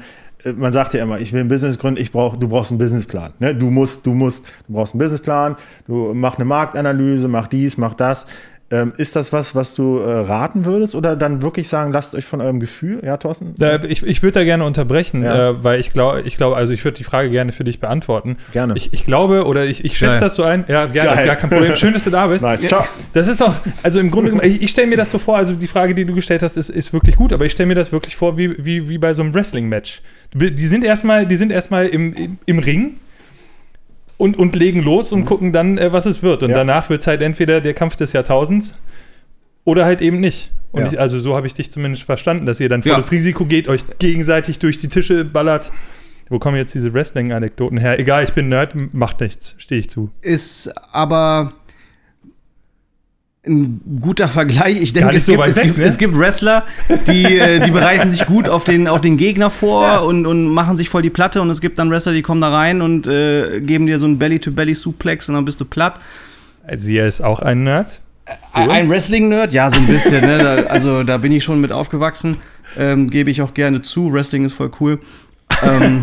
[0.57, 3.33] man sagt ja immer, ich will ein Business gründen, ich brauch, du brauchst einen Businessplan.
[3.38, 3.54] Ne?
[3.54, 7.94] Du musst, du musst, du brauchst einen Businessplan, du mach eine Marktanalyse, mach dies, mach
[7.94, 8.26] das.
[8.74, 12.24] Ähm, ist das was, was du äh, raten würdest oder dann wirklich sagen, lasst euch
[12.24, 13.54] von eurem Gefühl, ja, Thorsten?
[13.60, 15.50] Äh, ich ich würde da gerne unterbrechen, Ja.
[15.50, 18.37] äh, weil ich glaube, ich glaube, also ich würde die Frage gerne für dich beantworten.
[18.52, 18.74] Gerne.
[18.76, 20.20] Ich, ich glaube oder ich, ich schätze Geil.
[20.22, 20.64] das so ein.
[20.66, 21.26] Ja, gerne, Geil.
[21.26, 21.76] gar kein Problem.
[21.76, 22.42] Schön, dass du da bist.
[22.44, 22.62] Nice.
[22.64, 22.84] Ja, Ciao.
[23.12, 25.52] Das ist doch, also im Grunde genommen, ich, ich stelle mir das so vor, also
[25.54, 27.92] die Frage, die du gestellt hast, ist, ist wirklich gut, aber ich stelle mir das
[27.92, 30.02] wirklich vor, wie, wie, wie bei so einem Wrestling-Match.
[30.34, 32.96] Die sind erstmal, die sind erstmal im, im, im Ring.
[34.16, 36.42] Und, und legen los und gucken dann, äh, was es wird.
[36.44, 36.59] Und Ja.
[36.59, 38.74] danach wird es halt entweder der Kampf des Jahrtausends
[39.64, 40.53] oder halt eben nicht.
[40.70, 40.92] Und Ja.
[40.92, 42.92] ich, also so habe ich dich zumindest verstanden, dass ihr dann Ja.
[42.92, 45.72] volles Risiko geht, euch gegenseitig durch die Tische ballert.
[46.31, 47.98] Wo kommen jetzt diese Wrestling-Anekdoten her?
[47.98, 50.11] Egal, ich bin Nerd, macht nichts, stehe ich zu.
[50.22, 51.53] Ist aber
[53.46, 54.80] ein guter Vergleich.
[54.80, 55.85] Ich denke, es, so gibt, es, weg, gibt, ne?
[55.85, 56.64] es gibt Wrestler,
[57.07, 60.76] die, äh, die bereiten sich gut auf den, auf den Gegner vor und, und machen
[60.78, 61.42] sich voll die Platte.
[61.42, 64.18] Und es gibt dann Wrestler, die kommen da rein und äh, geben dir so einen
[64.18, 66.00] Belly-to-Belly-Suplex und dann bist du platt.
[66.74, 68.00] Sie ist auch ein Nerd.
[68.54, 69.52] Ein ein Wrestling-Nerd?
[69.52, 70.22] Ja, so ein bisschen.
[70.24, 70.38] ne?
[70.38, 72.38] da, also da bin ich schon mit aufgewachsen.
[72.78, 74.11] Ähm, Gebe ich auch gerne zu.
[74.11, 74.98] Wrestling ist voll cool.
[75.62, 76.02] Ähm,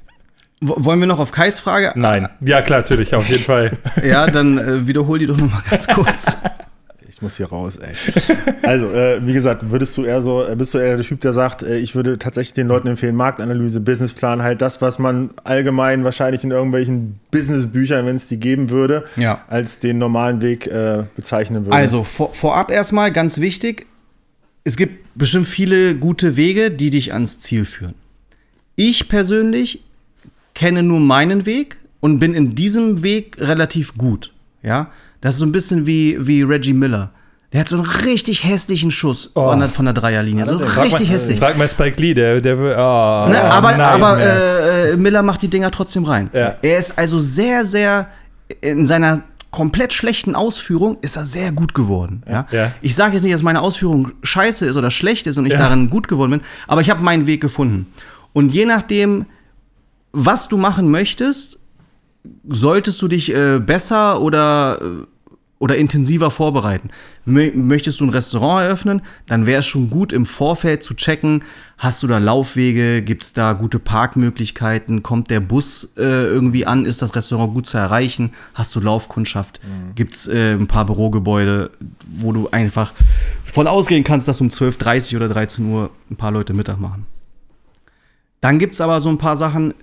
[0.60, 1.92] wo- wollen wir noch auf Kais Frage?
[1.94, 2.28] Nein.
[2.40, 3.78] Ja, klar, natürlich, auf jeden Fall.
[4.04, 6.36] Ja, dann äh, wiederhol die doch noch mal ganz kurz.
[7.22, 7.94] Muss hier raus, ey.
[8.62, 11.32] Also, äh, wie gesagt, würdest du eher so, äh, bist du eher der Typ, der
[11.32, 16.04] sagt, äh, ich würde tatsächlich den Leuten empfehlen, Marktanalyse, Businessplan, halt das, was man allgemein
[16.04, 19.44] wahrscheinlich in irgendwelchen Businessbüchern, wenn es die geben würde, Ja.
[19.48, 21.76] als den normalen Weg äh, bezeichnen würde.
[21.76, 23.86] Also, vor, vorab erstmal ganz wichtig:
[24.64, 27.94] Es gibt bestimmt viele gute Wege, die dich ans Ziel führen.
[28.74, 29.80] Ich persönlich
[30.54, 34.32] kenne nur meinen Weg und bin in diesem Weg relativ gut.
[34.62, 34.90] Ja,
[35.22, 37.10] das ist so ein bisschen wie, wie Reggie Miller.
[37.52, 40.46] Der hat so einen richtig hässlichen Schuss von, der, von der Dreierlinie.
[40.46, 41.38] So Frag richtig mal, hässlich.
[41.38, 42.72] Frag mal Spike Lee, der, der will.
[42.72, 44.26] Oh, Ne, aber nein, aber Mess.
[44.26, 46.30] äh, äh, Miller macht die Dinger trotzdem rein.
[46.32, 46.56] Ja.
[46.62, 48.08] Er ist also sehr, sehr
[48.62, 52.22] in seiner komplett schlechten Ausführung ist er sehr gut geworden.
[52.26, 52.46] Ja?
[52.52, 52.72] Ja.
[52.80, 55.58] Ich sage jetzt nicht, dass meine Ausführung scheiße ist oder schlecht ist und ich Ja.
[55.58, 57.86] darin gut geworden bin, aber ich habe meinen Weg gefunden.
[58.32, 59.26] Und je nachdem,
[60.12, 61.58] was du machen möchtest,
[62.48, 64.86] solltest du dich äh, besser oder, äh,
[65.62, 66.88] oder intensiver vorbereiten.
[67.24, 71.44] Mö möchtest du ein Restaurant eröffnen, dann wäre es schon gut im Vorfeld zu checken,
[71.78, 76.84] hast du da Laufwege, gibt es da gute Parkmöglichkeiten, kommt der Bus äh, irgendwie an,
[76.84, 79.60] ist das Restaurant gut zu erreichen, hast du Laufkundschaft,
[79.94, 81.70] gibt es äh, ein paar Bürogebäude,
[82.10, 82.92] wo du einfach
[83.44, 87.06] von ausgehen kannst, dass um 12.30 oder 13 Uhr ein paar Leute Mittag machen.
[88.40, 89.74] Dann gibt es aber so ein paar Sachen,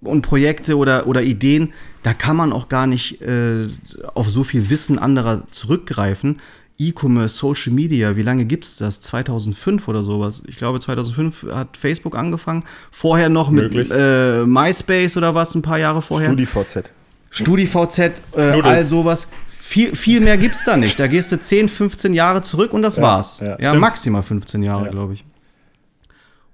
[0.00, 3.68] und Projekte oder, oder Ideen, da kann man auch gar nicht äh,
[4.14, 6.40] auf so viel Wissen anderer zurückgreifen.
[6.80, 9.00] E-Commerce, Social Media, wie lange gibt es das?
[9.00, 10.44] 2005 oder sowas.
[10.46, 12.64] Ich glaube, 2005 hat Facebook angefangen.
[12.92, 16.28] Vorher noch mit äh, MySpace oder was, ein paar Jahre vorher.
[16.28, 16.92] StudiVZ.
[17.30, 17.98] StudiVZ,
[18.36, 19.26] äh, all sowas.
[19.50, 20.98] Viel, viel mehr gibt's da nicht.
[21.00, 23.40] Da gehst du 10, 15 Jahre zurück und das war's.
[23.40, 24.90] ja, Ja, maximal 15 Jahre, Ja.
[24.92, 25.24] glaube ich.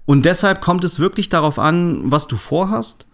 [0.05, 3.05] Und deshalb kommt es wirklich darauf an, was du vorhast.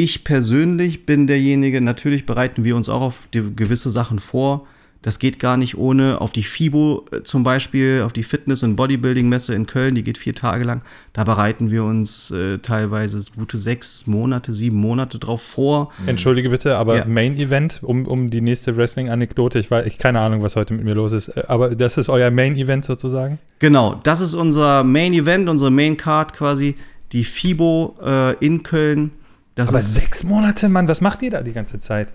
[0.00, 4.64] Ich persönlich bin derjenige, natürlich bereiten wir uns auch auf gewisse Sachen vor.
[5.02, 8.76] Das geht gar nicht ohne auf die FIBO äh, zum Beispiel, auf die Fitness- und
[8.76, 10.82] Bodybuilding-Messe in Köln, die geht vier Tage lang.
[11.14, 15.90] Da bereiten wir uns äh, teilweise gute sechs Monate, sieben Monate drauf vor.
[16.06, 17.04] Entschuldige bitte, aber Ja.
[17.04, 20.84] Main Event, um, um die nächste Wrestling-Anekdote, ich weiß, ich keine Ahnung, was heute mit
[20.84, 23.40] mir los ist, äh, aber das ist euer Main Event sozusagen?
[23.58, 26.76] Genau, das ist unser Main Event, unsere Main Card quasi,
[27.10, 29.10] die FIBO äh, in Köln.
[29.58, 32.08] Das Aber sechs Monate, Mann, was macht ihr da die ganze Zeit?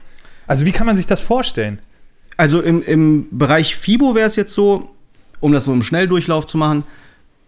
[0.48, 1.80] Also, wie kann man sich das vorstellen?
[2.38, 4.92] also im, im Bereich FIBO wäre es jetzt so,
[5.40, 6.84] um das so im Schnelldurchlauf zu machen,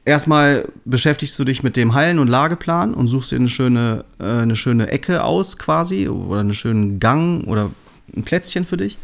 [0.04, 4.24] erstmal beschäftigst du dich mit dem Hallen- und Lageplan und suchst dir eine schöne, äh,
[4.24, 7.72] eine schöne Ecke aus quasi oder einen schönen Gang oder
[8.16, 8.98] ein Plätzchen für dich.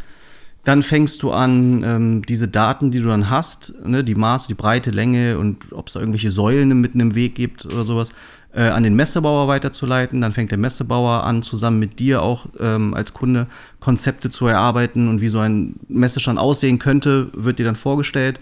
[0.64, 4.54] Dann fängst du an, ähm, diese Daten, die du dann hast, ne, die Maße, die
[4.54, 8.12] Breite, Länge und ob es da irgendwelche Säulen mitten im Weg gibt oder sowas,
[8.54, 10.22] äh, an den Messebauer weiterzuleiten.
[10.22, 13.48] Dann fängt der Messebauer an, zusammen mit dir auch ähm, als Kunde
[13.80, 18.40] Konzepte zu erarbeiten und wie so ein Messestand aussehen könnte, wird dir dann vorgestellt.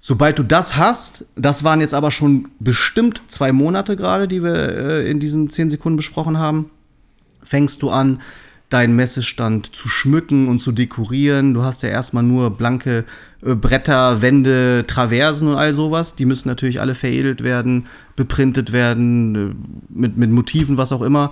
[0.00, 4.54] Sobald du das hast, das waren jetzt aber schon bestimmt zwei Monate gerade, die wir
[4.54, 6.70] äh, in diesen zehn Sekunden besprochen haben,
[7.42, 8.20] fängst du an,
[8.68, 11.54] deinen Messestand zu schmücken und zu dekorieren.
[11.54, 13.04] Du hast ja erstmal nur blanke
[13.44, 16.16] äh, Bretter, Wände, Traversen und all sowas.
[16.16, 19.54] Die müssen natürlich alle veredelt werden, beprintet werden, äh,
[19.88, 21.30] mit, mit Motiven, was auch immer.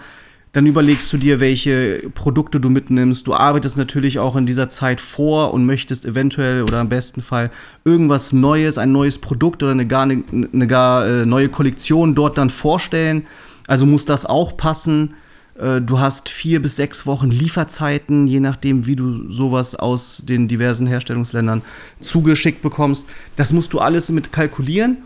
[0.52, 3.26] Dann überlegst du dir, welche Produkte du mitnimmst.
[3.26, 7.50] Du arbeitest natürlich auch in dieser Zeit vor und möchtest eventuell oder im besten Fall
[7.84, 12.38] irgendwas Neues, ein neues Produkt oder eine gar, eine, eine gar äh, neue Kollektion dort
[12.38, 13.26] dann vorstellen.
[13.66, 15.14] Also muss das auch passen.
[15.58, 20.48] Äh, Du hast vier bis sechs Wochen Lieferzeiten, je nachdem, wie du sowas aus den
[20.48, 21.62] diversen Herstellungsländern
[22.00, 23.08] zugeschickt bekommst.
[23.36, 24.98] Das musst du alles mit kalkulieren.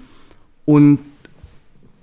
[0.65, 1.01] Und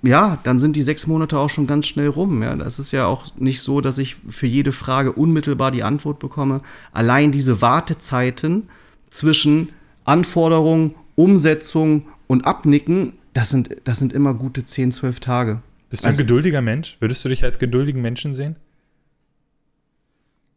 [0.02, 2.44] ja, dann sind die sechs Monate auch schon ganz schnell rum.
[2.44, 6.20] Ja, das ist ja auch nicht so, dass ich für jede Frage unmittelbar die Antwort
[6.20, 6.62] bekomme.
[6.94, 8.70] Allein diese Wartezeiten
[9.10, 9.70] zwischen
[10.04, 15.62] Anforderung, Umsetzung und Abnicken, das sind, das sind immer gute 10, 12 Tage.
[15.96, 16.98] Bist du Also- ein geduldiger Mensch?
[17.00, 18.58] Würdest du dich als geduldigen Menschen sehen?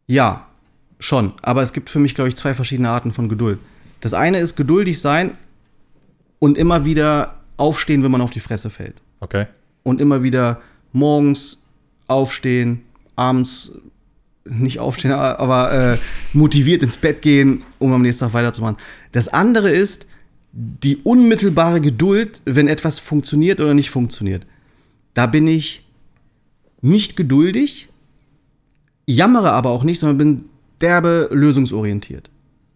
[0.07, 0.47] Ja,
[0.99, 1.31] schon.
[1.41, 3.57] Aber es gibt für mich, glaube ich, zwei verschiedene Arten von Geduld.
[4.01, 5.37] Das eine ist geduldig sein
[6.39, 9.01] und immer wieder aufstehen, wenn man auf die Fresse fällt.
[9.21, 9.45] Okay.
[9.83, 11.65] Und immer wieder morgens
[12.07, 12.81] aufstehen,
[13.15, 13.77] abends
[14.43, 15.97] nicht aufstehen, aber äh,
[16.33, 18.77] motiviert ins Bett gehen, um am nächsten Tag weiterzumachen.
[19.13, 20.05] Das andere ist
[20.51, 24.45] die unmittelbare Geduld, wenn etwas funktioniert oder nicht funktioniert.
[25.19, 25.85] Da bin ich
[26.79, 27.89] nicht geduldig,
[29.05, 30.45] jammere aber auch nicht, sondern bin
[30.79, 32.31] derbe lösungsorientiert.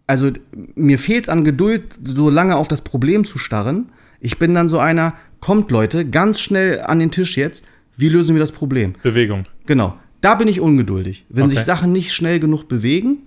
[0.06, 0.30] Also
[0.74, 3.92] mir fehlt es an Geduld, so lange auf das Problem zu starren.
[4.20, 7.64] Ich bin dann so einer, kommt Leute, ganz schnell an den Tisch jetzt,
[7.96, 8.92] wie lösen wir das Problem?
[9.02, 9.44] Bewegung.
[9.64, 11.24] Genau, da bin ich ungeduldig.
[11.30, 11.54] Wenn Okay.
[11.54, 13.22] sich Sachen nicht schnell genug bewegen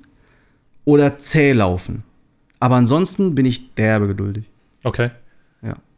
[0.86, 2.04] oder zäh laufen.
[2.60, 4.44] Aber ansonsten bin ich derbe geduldig.
[4.84, 5.10] Okay.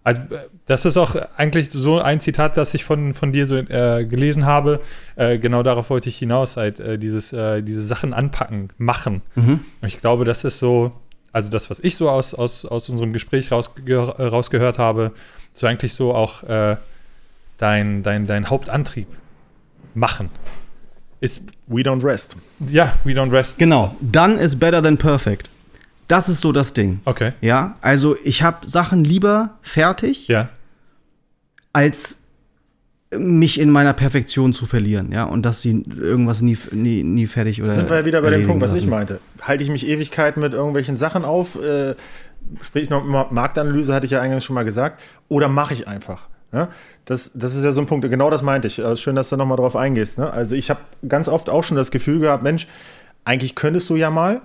[0.10, 3.58] Also, äh, das ist auch eigentlich so ein Zitat, das ich von, von dir so
[3.58, 4.80] äh, gelesen habe.
[5.16, 9.22] Äh, genau darauf wollte ich hinaus, halt, äh, dieses, äh, diese Sachen anpacken, machen.
[9.36, 10.92] Und ich glaube, das ist so,
[11.32, 15.12] also das, was ich so aus, aus, aus unserem Gespräch rausge äh, rausgehört habe,
[15.54, 16.44] so eigentlich so auch
[17.58, 19.08] dein, dein, dein Hauptantrieb.
[19.94, 20.30] Machen.
[21.20, 22.38] Ist, We don't rest.
[22.68, 23.60] ja, we don't rest.
[23.60, 25.50] Genau, done is better than perfect.
[26.10, 27.00] Das ist so das Ding.
[27.06, 27.32] Okay.
[27.40, 30.50] Ja, also ich habe Sachen lieber fertig, Ja.
[31.72, 32.24] als
[33.12, 37.60] mich in meiner Perfektion zu verlieren, ja, und dass sie irgendwas nie, nie, nie fertig
[37.62, 37.70] oder.
[37.70, 38.90] Da sind wir ja wieder bei dem Punkt, was ich lassen.
[38.90, 39.20] meinte.
[39.42, 41.96] Halte ich mich Ewigkeiten mit irgendwelchen Sachen auf, äh,
[42.62, 46.28] sprich noch mal Marktanalyse, hatte ich ja eingangs schon mal gesagt, oder mache ich einfach?
[46.52, 46.70] Ja?
[47.06, 48.78] Das, das ist ja so ein Punkt, genau das meinte ich.
[48.78, 50.20] Äh, Schön, dass du nochmal drauf eingehst.
[50.20, 50.32] Ne?
[50.32, 52.68] Also ich habe ganz oft auch schon das Gefühl gehabt, Mensch,
[53.26, 54.42] eigentlich könntest du ja mal,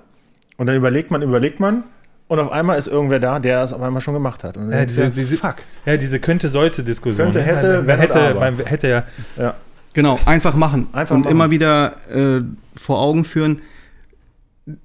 [0.56, 1.84] und dann überlegt man, überlegt man,
[2.26, 4.56] und auf einmal ist irgendwer da, der es auf einmal schon gemacht hat.
[4.56, 5.56] Ja, diese, du, diese, fuck.
[5.84, 7.32] ja, diese könnte-sollte-Diskussion.
[7.32, 7.44] Könnte, ne?
[7.44, 9.04] hätte, man, wenn, hätte, man hätte ja
[9.36, 9.54] Ja.
[9.92, 10.88] Genau, einfach machen.
[10.92, 11.32] Einfach und machen.
[11.32, 12.42] immer wieder äh,
[12.74, 13.60] vor Augen führen,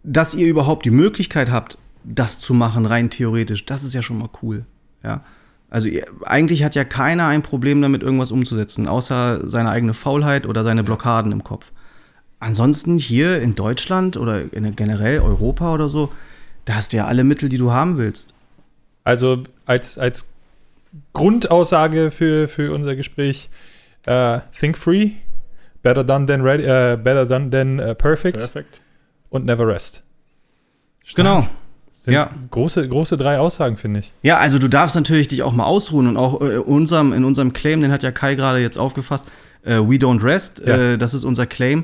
[0.04, 3.66] dass ihr überhaupt die Möglichkeit habt, das zu machen, rein theoretisch.
[3.66, 4.66] Das ist ja schon mal cool.
[5.04, 5.22] Ja.
[5.70, 10.46] Also ihr, eigentlich hat ja keiner ein Problem damit, irgendwas umzusetzen, außer seine eigene Faulheit
[10.46, 11.72] oder seine Blockaden im Kopf.
[12.40, 16.12] Ansonsten hier in Deutschland oder in generell Europa oder so,
[16.66, 18.34] da hast du ja alle Mittel, die du haben willst.
[19.04, 20.26] Also als, als
[21.14, 23.50] Grundaussage für, für unser Gespräch,
[24.06, 25.12] äh, think free,
[25.82, 28.82] better done than, ready, äh, better done than äh, perfect Perfekt.
[29.30, 30.04] und never rest.
[31.16, 31.48] Genau.
[31.92, 32.30] Sind Ja.
[32.52, 34.14] große, große drei Aussagen, finde ich.
[34.22, 37.52] Ja, also du darfst natürlich dich auch mal ausruhen und auch äh, unserem, in unserem
[37.52, 39.28] Claim, den hat ja Kai gerade jetzt aufgefasst,
[39.66, 40.96] We Don't Rest, Ja.
[40.96, 41.84] das ist unser Claim.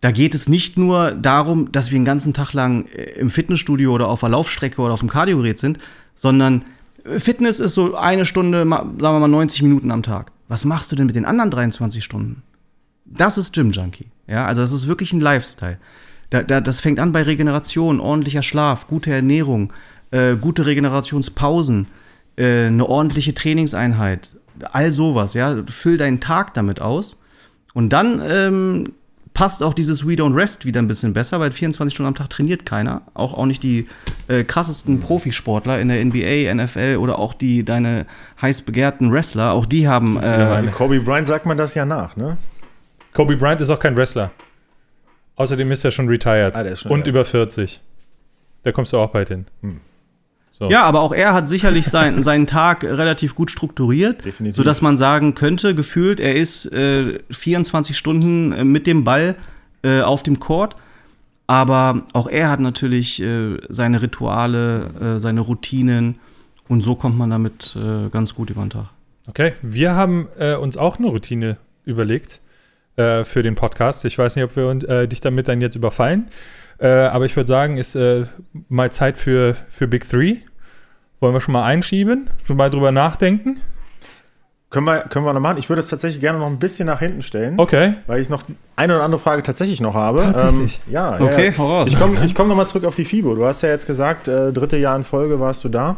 [0.00, 3.92] Da geht es nicht nur darum, dass wir den ganzen Tag lang äh, im Fitnessstudio
[3.92, 5.78] oder auf der Laufstrecke oder auf dem Kardiogerät sind,
[6.14, 6.64] sondern
[7.04, 10.32] äh, Fitness ist so eine Stunde, sagen wir mal 90 Minuten am Tag.
[10.46, 12.42] Was machst du denn mit den anderen 23 Stunden?
[13.04, 14.06] Das ist Gym Junkie.
[14.26, 15.78] Ja, also das ist wirklich ein Lifestyle.
[16.30, 19.72] Da, da, das fängt an bei Regeneration, ordentlicher Schlaf, gute Ernährung,
[20.10, 21.86] äh, gute Regenerationspausen,
[22.36, 24.34] äh, eine ordentliche Trainingseinheit,
[24.72, 25.34] all sowas.
[25.34, 27.18] Ja, füll deinen Tag damit aus
[27.72, 28.92] und dann ähm,
[29.38, 32.28] passt auch dieses We Don't Rest wieder ein bisschen besser, weil 24 Stunden am Tag
[32.28, 33.02] trainiert keiner.
[33.14, 33.86] Auch, auch nicht die
[34.26, 38.06] äh, krassesten Profisportler in der NBA, NFL oder auch die deine
[38.42, 39.52] heiß begehrten Wrestler.
[39.52, 40.16] Auch die haben.
[40.20, 42.36] Äh, Also Kobe Bryant sagt man das ja nach, ne?
[43.12, 44.32] Kobe Bryant ist auch kein Wrestler.
[45.36, 46.56] Außerdem ist er schon retired.
[46.56, 47.80] Ah, der ist schon und über 40.
[48.64, 49.46] Da kommst du auch bald hin.
[50.58, 50.68] So.
[50.68, 54.56] Ja, aber auch er hat sicherlich sein, seinen Tag relativ gut strukturiert, Definitiv.
[54.56, 59.36] sodass man sagen könnte, gefühlt, er ist äh, 24 Stunden äh, mit dem Ball
[59.84, 60.74] äh, auf dem Court.
[61.46, 66.18] Aber auch er hat natürlich äh, seine Rituale, äh, seine Routinen
[66.66, 68.86] und so kommt man damit äh, ganz gut über den Tag.
[69.28, 72.40] Okay, wir haben äh, uns auch eine Routine überlegt
[72.96, 74.04] äh, für den Podcast.
[74.04, 76.26] Ich weiß nicht, ob wir dich damit dann jetzt überfallen,
[76.80, 77.98] aber ich würde sagen, ist
[78.68, 80.36] mal Zeit für, für Big Three.
[81.20, 83.60] Wollen wir schon mal einschieben, schon mal drüber nachdenken?
[84.70, 85.56] Können wir, können wir noch machen?
[85.56, 87.58] Ich würde es tatsächlich gerne noch ein bisschen nach hinten stellen.
[87.58, 87.94] Okay.
[88.06, 90.18] Weil ich noch die eine oder andere Frage tatsächlich noch habe.
[90.18, 90.80] Tatsächlich?
[90.86, 91.58] Ähm, ja, Okay, ja, ja.
[91.58, 91.88] hau raus.
[91.88, 93.34] Ich komme ich komm nochmal zurück auf die FIBO.
[93.34, 95.96] Du hast ja jetzt gesagt, äh, dritte Jahr in Folge warst du da.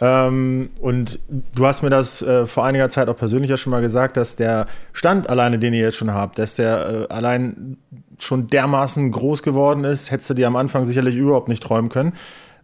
[0.00, 1.20] Ähm, und
[1.54, 4.36] du hast mir das äh, vor einiger Zeit auch persönlich ja schon mal gesagt, dass
[4.36, 7.76] der Stand alleine, den ihr jetzt schon habt, dass der äh, allein
[8.18, 12.14] schon dermaßen groß geworden ist, hättest du dir am Anfang sicherlich überhaupt nicht träumen können.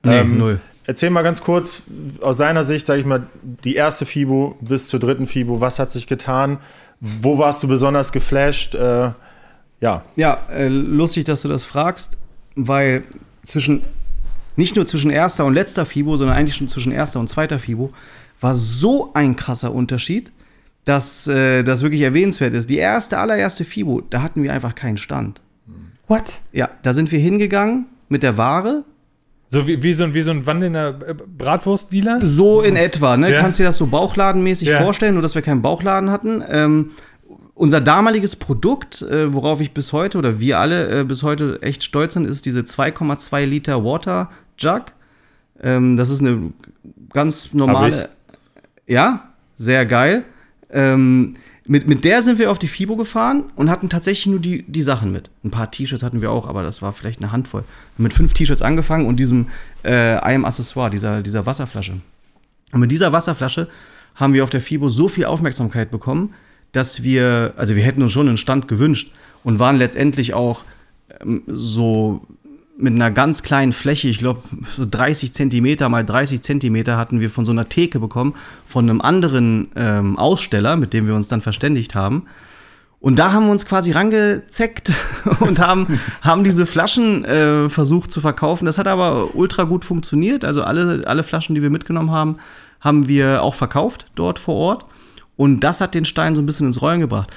[0.03, 0.61] Nee, Ähm, null.
[0.89, 1.83] Erzähl mal ganz kurz
[2.23, 5.61] aus seiner Sicht, sage ich mal, die erste FIBO bis zur dritten FIBO.
[5.61, 6.61] Was hat sich getan?
[6.99, 8.75] Wo warst du besonders geflasht?
[8.75, 9.11] Äh,
[9.81, 12.17] ja, Ja, äh, lustig, dass du das fragst,
[12.55, 13.05] weil
[13.45, 13.83] zwischen,
[14.57, 17.93] nicht nur zwischen erster und letzter FIBO, sondern eigentlich schon zwischen erster und zweiter FIBO,
[18.41, 20.33] war so ein krasser Unterschied,
[20.87, 22.71] dass äh, das wirklich erwähnenswert ist.
[22.71, 25.43] Die erste, allererste FIBO, da hatten wir einfach keinen Stand.
[26.07, 26.41] What?
[26.53, 28.85] Ja, da sind wir hingegangen mit der Ware,
[29.51, 32.21] So wie, wie, so, ein, wie so ein wandelnder äh, Bratwurstdealer?
[32.23, 33.33] so in etwa, ne?
[33.33, 33.41] Ja.
[33.41, 34.83] Kannst dir das so bauchladenmäßig Ja.
[34.83, 36.43] vorstellen, nur dass wir keinen Bauchladen hatten.
[36.49, 36.91] Ähm,
[37.55, 41.83] unser damaliges Produkt, äh, worauf ich bis heute oder wir alle äh, bis heute echt
[41.83, 44.85] stolz sind, ist diese 2,2 Liter Water Jug.
[45.63, 46.53] Ähm, das ist eine
[47.13, 48.11] ganz normale.
[48.87, 50.25] Ja, sehr geil.
[50.71, 51.35] Ähm,
[51.69, 54.83] mit, mit der sind wir auf die FIBO gefahren und hatten tatsächlich nur die, die
[54.83, 55.31] Sachen mit.
[55.45, 57.63] Ein paar T-Shirts hatten wir auch, aber das war vielleicht eine Handvoll.
[57.99, 59.49] Mit fünf T-Shirts angefangen und diesem
[59.83, 62.01] äh, einem Accessoire, dieser, dieser Wasserflasche.
[62.73, 63.69] Und mit dieser Wasserflasche
[64.15, 66.35] haben wir auf der FIBO so viel Aufmerksamkeit bekommen,
[66.73, 69.13] dass wir, also wir hätten uns schon einen Stand gewünscht
[69.45, 70.65] und waren letztendlich auch
[71.21, 72.27] ähm, so
[72.79, 74.43] mit einer ganz kleinen Fläche, ich glaube
[74.77, 78.35] so 30 Zentimeter mal 30 Zentimeter hatten wir von so einer Theke bekommen,
[78.67, 82.27] von einem anderen ähm, Aussteller, mit dem wir uns dann verständigt haben.
[83.01, 84.93] Und da haben wir uns quasi rangezeckt
[85.41, 88.67] und haben, haben diese Flaschen äh, versucht zu verkaufen.
[88.67, 90.45] Das hat aber ultra gut funktioniert.
[90.45, 92.37] Also alle, alle Flaschen, die wir mitgenommen haben,
[92.81, 94.87] haben wir auch verkauft dort vor Ort.
[95.37, 97.31] Und das hat den Stein so ein bisschen ins Rollen gebracht.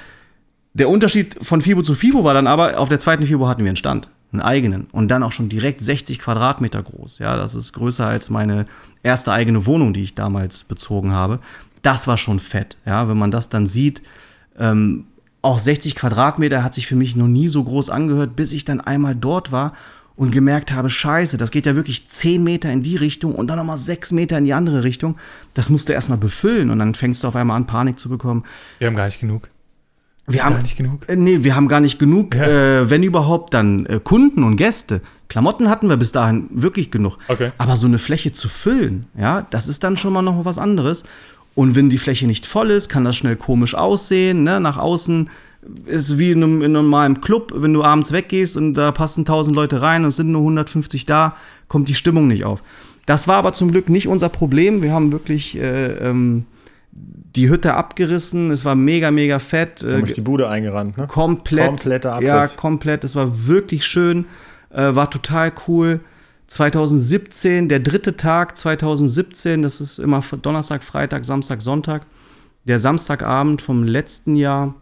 [0.73, 3.69] Der Unterschied von FIBO zu FIBO war dann aber, auf der zweiten FIBO hatten wir
[3.69, 4.87] einen Stand, einen eigenen.
[4.91, 7.19] Und dann auch schon direkt 60 Quadratmeter groß.
[7.19, 8.65] Ja, das ist größer als meine
[9.03, 11.39] erste eigene Wohnung, die ich damals bezogen habe.
[11.81, 12.77] Das war schon fett.
[12.85, 14.01] Ja, wenn man das dann sieht,
[14.57, 15.05] ähm,
[15.41, 18.79] auch 60 Quadratmeter hat sich für mich noch nie so groß angehört, bis ich dann
[18.79, 19.73] einmal dort war
[20.15, 23.57] und gemerkt habe, scheiße, das geht ja wirklich 10 Meter in die Richtung und dann
[23.57, 25.17] nochmal 6 Meter in die andere Richtung.
[25.55, 28.43] Das musst du erstmal befüllen und dann fängst du auf einmal an, Panik zu bekommen.
[28.77, 29.49] Wir haben gar nicht genug.
[30.33, 31.09] Wir haben Gar nicht genug.
[31.09, 32.43] Äh, nee, wir haben gar nicht genug, Ja.
[32.81, 35.01] äh, wenn überhaupt, dann äh, Kunden und Gäste.
[35.27, 37.17] Klamotten hatten wir bis dahin wirklich genug.
[37.27, 37.51] Okay.
[37.57, 41.03] Aber so eine Fläche zu füllen, ja, das ist dann schon mal noch was anderes.
[41.55, 44.43] Und wenn die Fläche nicht voll ist, kann das schnell komisch aussehen.
[44.43, 44.59] Ne?
[44.59, 45.29] Nach außen
[45.85, 49.21] ist wie in einem, in einem normalen Club, wenn du abends weggehst und da passen
[49.21, 51.35] 1000 Leute rein und es sind nur 150 da,
[51.67, 52.61] kommt die Stimmung nicht auf.
[53.05, 54.81] Das war aber zum Glück nicht unser Problem.
[54.81, 56.45] Wir haben wirklich äh, ähm,
[56.91, 58.51] die Hütte abgerissen.
[58.51, 59.83] Es war mega, mega fett.
[59.83, 61.07] haben Äh, die Bude eingerannt, ne?
[61.07, 61.67] komplett.
[61.67, 62.27] Kompletter Abriss.
[62.27, 63.03] Ja, komplett.
[63.03, 64.25] Es war wirklich schön.
[64.69, 66.01] Äh, war total cool.
[66.47, 72.05] 2017, der dritte Tag 2017, das ist immer Donnerstag, Freitag, Samstag, Sonntag.
[72.65, 74.75] Der Samstagabend vom letzten Jahr,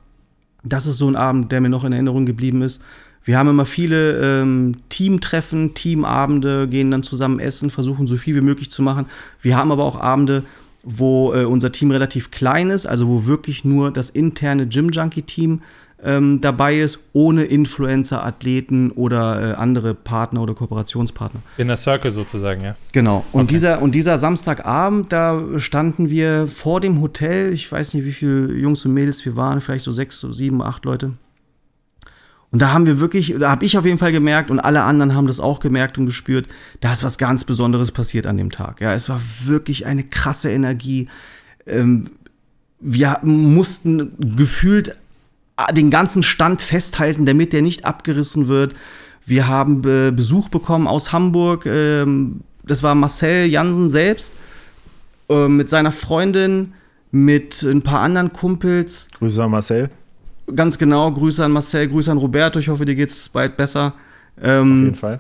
[0.64, 2.82] das ist so ein Abend, der mir noch in Erinnerung geblieben ist.
[3.24, 8.42] Wir haben immer viele ähm, Teamtreffen, Teamabende, gehen dann zusammen essen, versuchen so viel wie
[8.42, 9.06] möglich zu machen.
[9.42, 10.44] Wir haben aber auch Abende,
[10.84, 15.24] wo äh, unser Team relativ klein ist, also wo wirklich nur das interne Gym Junkie
[15.24, 15.62] Team
[16.04, 21.42] ähm, dabei ist, ohne Influencer, Athleten oder äh, andere Partner oder Kooperationspartner.
[21.58, 22.76] In der Circle sozusagen, ja.
[22.94, 23.26] Genau.
[23.32, 27.52] Und, dieser, und dieser Samstagabend, da standen wir vor dem Hotel.
[27.54, 30.62] Ich weiß nicht, wie viele Jungs und Mädels wir waren, vielleicht so sechs, so sieben,
[30.62, 31.14] acht Leute.
[32.52, 35.14] Und da haben wir wirklich, da habe ich auf jeden Fall gemerkt und alle anderen
[35.14, 36.48] haben das auch gemerkt und gespürt,
[36.82, 38.82] da ist was ganz Besonderes passiert an dem Tag.
[38.82, 41.10] Ja, es war wirklich eine krasse Energie.
[41.68, 42.10] Ähm,
[42.80, 44.96] wir mussten gefühlt
[45.74, 48.74] den ganzen Stand festhalten, damit der nicht abgerissen wird.
[49.26, 51.66] Wir haben Be Besuch bekommen aus Hamburg.
[51.66, 54.34] Ähm, das war Marcel Jansen selbst
[55.30, 56.74] äh, mit seiner Freundin,
[57.12, 59.10] mit ein paar anderen Kumpels.
[59.20, 59.90] Grüße an Marcel.
[60.56, 62.60] Ganz genau, Grüße an Marcel, Grüße an Roberto.
[62.60, 63.94] Ich hoffe, dir geht's bald besser.
[64.42, 65.20] Ähm, Auf jeden Fall.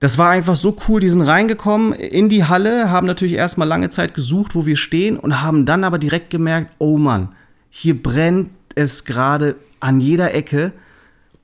[0.00, 1.00] Das war einfach so cool.
[1.00, 5.16] Die sind reingekommen in die Halle, haben natürlich erstmal lange Zeit gesucht, wo wir stehen
[5.16, 7.28] und haben dann aber direkt gemerkt, oh Mann,
[7.70, 10.72] hier brennt es gerade an jeder Ecke.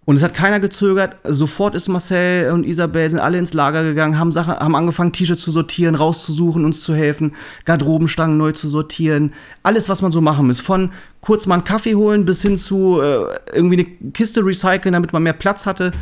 [0.07, 1.17] Und es hat keiner gezögert.
[1.25, 5.43] Sofort ist Marcel und Isabel sind alle ins Lager gegangen, haben, Sachen, haben angefangen, T-Shirts
[5.43, 7.33] zu sortieren, rauszusuchen, uns zu helfen,
[7.67, 9.33] Garderobenstangen neu zu sortieren.
[9.63, 10.59] Alles, was man so machen muss.
[10.59, 10.91] Von
[11.21, 15.23] kurz mal einen Kaffee holen bis hin zu äh, irgendwie eine Kiste recyceln, damit man
[15.23, 15.93] mehr Platz hatte.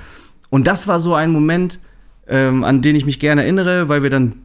[0.48, 1.80] Und das war so ein Moment,
[2.28, 4.36] ähm, an den ich mich gerne erinnere, weil wir dann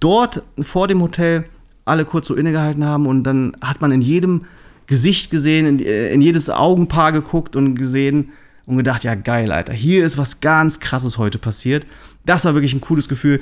[0.00, 1.44] dort vor dem Hotel
[1.84, 4.44] alle kurz so innegehalten haben und dann hat man in jedem
[4.86, 8.32] Gesicht gesehen, in, in jedes Augenpaar geguckt und gesehen
[8.68, 11.86] und gedacht, ja geil, Alter, hier ist was ganz krasses heute passiert.
[12.26, 13.40] Das war wirklich ein cooles Gefühl.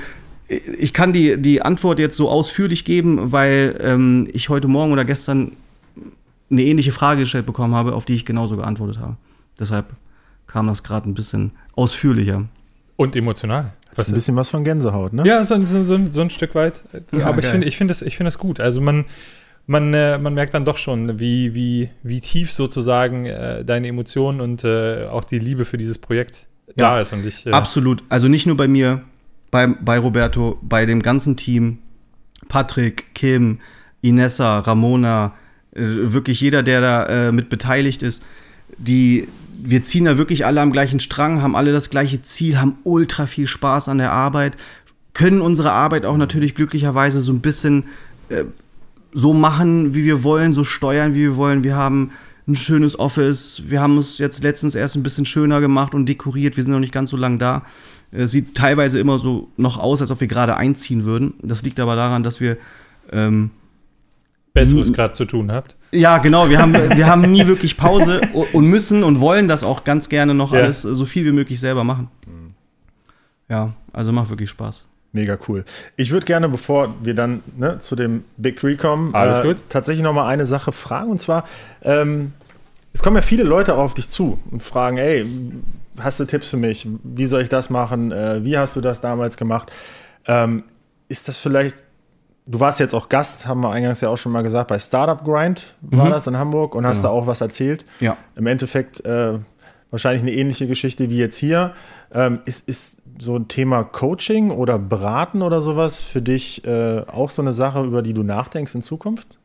[0.79, 5.05] Ich kann die, die Antwort jetzt so ausführlich geben, weil ähm, ich heute Morgen oder
[5.05, 5.53] gestern
[6.49, 9.17] eine ähnliche Frage gestellt bekommen habe, auf die ich genauso geantwortet habe.
[9.59, 9.87] Deshalb
[10.47, 12.45] kam das gerade ein bisschen ausführlicher.
[12.95, 13.73] Und emotional.
[13.97, 15.27] Was ein bisschen was von Gänsehaut, ne?
[15.27, 16.83] Ja, so, so, so, so ein Stück weit.
[17.11, 17.53] Ja, Aber ich geil.
[17.53, 18.61] finde ich find das, ich find das gut.
[18.61, 19.07] Also man,
[19.67, 24.41] man, äh, man merkt dann doch schon, wie, wie, wie tief sozusagen äh, deine Emotionen
[24.41, 26.93] und äh, auch die Liebe für dieses Projekt Ja.
[26.93, 27.13] da ist.
[27.13, 28.03] Und ich, äh, Absolut.
[28.09, 29.03] Also nicht nur bei mir,
[29.51, 31.79] bei, bei Roberto, bei dem ganzen Team.
[32.49, 33.59] Patrick, Kim,
[34.03, 35.35] Inessa, Ramona,
[35.75, 38.23] äh, wirklich jeder, der da äh, mit beteiligt ist.
[38.79, 39.27] Die,
[39.59, 43.27] wir ziehen da wirklich alle am gleichen Strang, haben alle das gleiche Ziel, haben ultra
[43.27, 44.57] viel Spaß an der Arbeit,
[45.13, 47.85] können unsere Arbeit auch natürlich glücklicherweise so ein bisschen
[49.19, 51.65] so machen, wie wir wollen, so steuern, wie wir wollen.
[51.65, 52.11] Wir haben
[52.47, 53.63] ein schönes Office.
[53.67, 56.57] Wir haben es jetzt letztens erst ein bisschen schöner gemacht und dekoriert.
[56.59, 57.63] Wir sind noch nicht ganz so lang da.
[58.13, 61.33] Es sieht teilweise immer so noch aus, als ob wir gerade einziehen würden.
[61.43, 62.59] Das liegt aber daran, dass wir
[63.11, 63.51] ähm,
[64.53, 65.77] Besseres gerade zu tun habt.
[65.93, 68.21] ja, genau, wir haben, wir haben nie wirklich Pause
[68.53, 70.61] und müssen und wollen das auch ganz gerne noch Ja.
[70.61, 72.09] alles so viel wie möglich selber machen.
[73.49, 74.85] Ja, also macht wirklich Spaß.
[75.13, 75.65] Mega cool.
[75.97, 79.63] Ich würde gerne, bevor wir dann ne, zu dem Big Three kommen, äh, Alles gut.
[79.69, 81.11] tatsächlich noch mal eine Sache fragen.
[81.11, 81.45] Und zwar,
[81.83, 82.33] ähm,
[82.93, 85.27] es kommen ja viele Leute auf dich zu und fragen, ey,
[85.99, 86.89] hast du Tipps für mich?
[87.03, 88.13] Wie soll ich das machen?
[88.13, 89.73] Äh, wie hast du das damals gemacht?
[90.27, 90.65] Ähm,
[91.09, 91.85] ist das vielleicht,
[92.47, 95.23] du warst jetzt auch Gast, haben wir eingangs ja auch schon mal gesagt, bei Startup
[95.25, 97.87] Grind war das in Hamburg und hast da auch was erzählt.
[98.01, 98.17] Ja.
[98.35, 99.39] Im Endeffekt äh,
[99.91, 101.73] wahrscheinlich eine ähnliche Geschichte wie jetzt hier.
[102.13, 107.31] Ähm, ist, ist so ein Thema Coaching oder Beraten oder sowas für dich äh, auch
[107.31, 109.39] so eine Sache, über die du nachdenkst in Zukunft?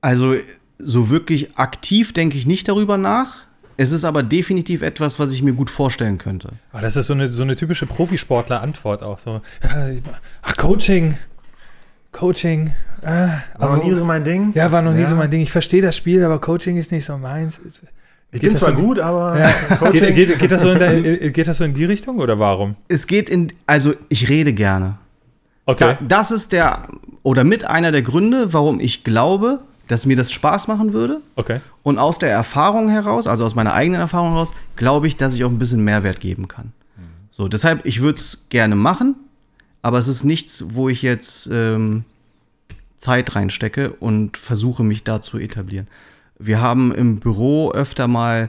[0.00, 0.34] Also
[0.78, 3.38] so wirklich aktiv denke ich nicht darüber nach.
[3.76, 6.50] Es ist aber definitiv etwas, was ich mir gut vorstellen könnte.
[6.72, 9.18] Aber das ist so eine, so eine typische Profisportler-Antwort auch.
[9.18, 9.86] So, ja,
[10.42, 11.16] ah, Coaching.
[12.12, 12.72] Coaching.
[13.02, 14.52] Ah, War noch nie so mein Ding.
[14.54, 15.06] ja, war noch nie Ja.
[15.06, 15.40] so mein Ding.
[15.40, 17.60] Ich verstehe das Spiel, aber Coaching ist nicht so meins.
[18.32, 19.90] Ich Geht bin zwar so- gut, aber Ja.
[19.90, 22.38] Geht, geht, geht, das so in der, äh, geht das so in die Richtung oder
[22.38, 22.76] warum?
[22.88, 24.98] Es geht in, also ich rede gerne.
[25.66, 25.96] Okay.
[26.00, 26.88] Da, das ist der,
[27.22, 31.20] oder mit einer der Gründe, warum ich glaube, dass mir das Spaß machen würde.
[31.34, 31.60] Okay.
[31.82, 35.42] Und aus der Erfahrung heraus, also aus meiner eigenen Erfahrung heraus, glaube ich, dass ich
[35.42, 36.72] auch ein bisschen Mehrwert geben kann.
[37.32, 39.16] So, deshalb, ich würde es gerne machen,
[39.82, 42.04] aber es ist nichts, wo ich jetzt ähm,
[42.98, 45.88] Zeit reinstecke und versuche, mich da zu etablieren.
[46.40, 48.48] Wir haben im Büro öfter mal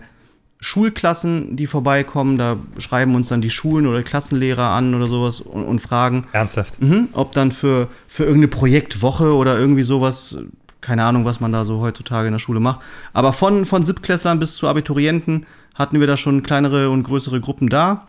[0.62, 2.38] Schulklassen, die vorbeikommen.
[2.38, 6.82] Da schreiben uns dann die Schulen oder Klassenlehrer an oder sowas und, und fragen, Ernsthaft.
[6.82, 10.38] Mhm, ob dann für, für irgendeine Projektwoche oder irgendwie sowas,
[10.80, 12.82] keine Ahnung, was man da so heutzutage in der Schule macht.
[13.12, 17.70] Aber von, von Siebtklässlern bis zu Abiturienten hatten wir da schon kleinere und größere Gruppen
[17.70, 18.08] da,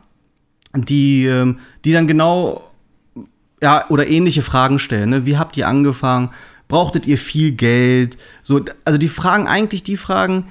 [0.74, 2.62] die, ähm, die dann genau
[3.62, 5.10] ja, oder ähnliche Fragen stellen.
[5.10, 5.24] Ne?
[5.24, 6.30] Wie habt ihr angefangen?
[6.72, 8.16] Brauchtet ihr viel Geld?
[8.42, 10.46] So, also die fragen eigentlich die Fragen,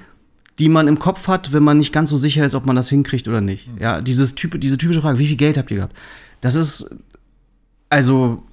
[0.60, 2.88] die man im Kopf hat, wenn man nicht ganz so sicher ist, ob man das
[2.88, 3.68] hinkriegt oder nicht.
[3.80, 5.96] Ja, dieses typ, diese typische Frage, wie viel Geld habt ihr gehabt?
[6.40, 6.94] Das ist
[7.90, 8.44] also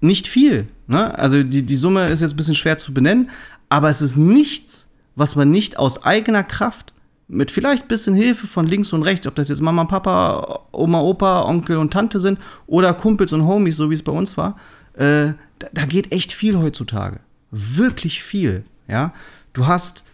[0.00, 0.68] nicht viel.
[0.86, 1.18] Ne?
[1.18, 3.28] Also die, die Summe ist jetzt ein bisschen schwer zu benennen,
[3.68, 6.94] aber es ist nichts, was man nicht aus eigener Kraft
[7.30, 11.02] mit vielleicht ein bisschen Hilfe von links und rechts, ob das jetzt Mama, Papa, Oma,
[11.02, 14.56] Opa, Onkel und Tante sind oder Kumpels und Homies, so wie es bei uns war,
[14.98, 17.20] äh, da, da geht echt viel heutzutage.
[17.50, 18.64] Wirklich viel.
[18.86, 19.12] Ja,
[19.52, 20.04] du hast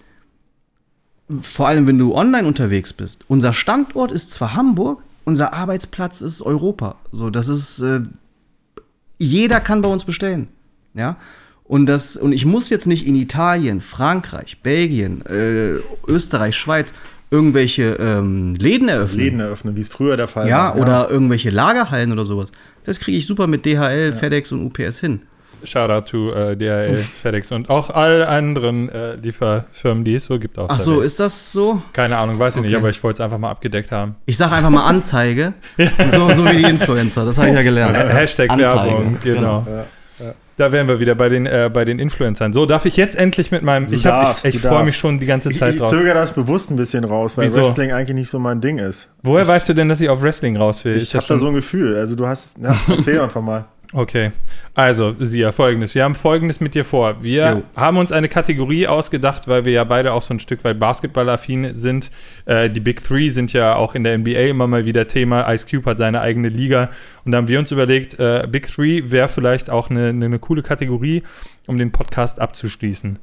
[1.41, 3.25] vor allem, wenn du online unterwegs bist.
[3.29, 6.97] Unser Standort ist zwar Hamburg, unser Arbeitsplatz ist Europa.
[7.13, 8.03] So, das ist äh,
[9.19, 10.49] jeder kann bei uns bestellen.
[10.95, 11.17] Ja.
[11.65, 16.93] Und, das, und ich muss jetzt nicht in Italien, Frankreich, Belgien, äh, Österreich, Schweiz
[17.31, 19.19] irgendwelche ähm, Läden eröffnen.
[19.19, 20.77] Läden eröffnen, wie es früher der Fall ja, war.
[20.77, 22.53] oder irgendwelche Lagerhallen oder sowas.
[22.85, 25.23] Das kriege ich super mit DHL, FedEx und UPS hin.
[25.65, 30.59] Shoutout to äh, DHL, FedEx und auch all anderen äh, Lieferfirmen, die es so gibt.
[30.59, 31.07] Auf Ach so, Welt.
[31.07, 31.81] ist das so?
[31.95, 32.81] Keine Ahnung, weiß ich nicht, Okay.
[32.81, 34.17] aber ich wollte es einfach mal abgedeckt haben.
[34.27, 35.55] Ich sage einfach mal Anzeige.
[36.11, 37.97] so, so wie die Influencer, das habe ich ja gelernt.
[37.97, 39.67] Hashtag Anzeige, Werbung, genau.
[40.57, 42.53] Da wären wir wieder bei den, äh, bei den Influencern.
[42.53, 43.89] So, darf ich jetzt endlich mit meinem.
[43.89, 45.91] Du ich darfst, ich, ich freue mich schon die ganze Ich, Zeit ich drauf.
[45.91, 47.63] zögere das bewusst ein bisschen raus, weil Wieso?
[47.63, 49.11] Wrestling eigentlich nicht so mein Ding ist.
[49.23, 50.97] Woher weißt du denn, dass ich auf Wrestling raus will?
[50.97, 51.97] Ich, hab habe da so ein Gefühl.
[51.97, 53.65] Also du hast, ja, erzähl einfach mal.
[53.97, 54.33] Okay,
[54.75, 55.95] also Sia, folgendes.
[55.95, 57.23] Wir haben folgendes mit dir vor.
[57.23, 57.63] Wir Jo.
[57.81, 61.75] haben uns eine Kategorie ausgedacht, weil wir ja beide auch so ein Stück weit basketballaffin
[61.75, 62.11] sind.
[62.45, 65.49] Äh, die Big Three sind ja auch in der NBA immer mal wieder Thema.
[65.55, 66.91] Ice Cube hat seine eigene Liga.
[67.25, 70.39] Und da haben wir uns überlegt, äh, Big Three wäre vielleicht auch eine, eine, eine
[70.41, 71.23] coole Kategorie,
[71.69, 73.21] um den Podcast abzuschließen.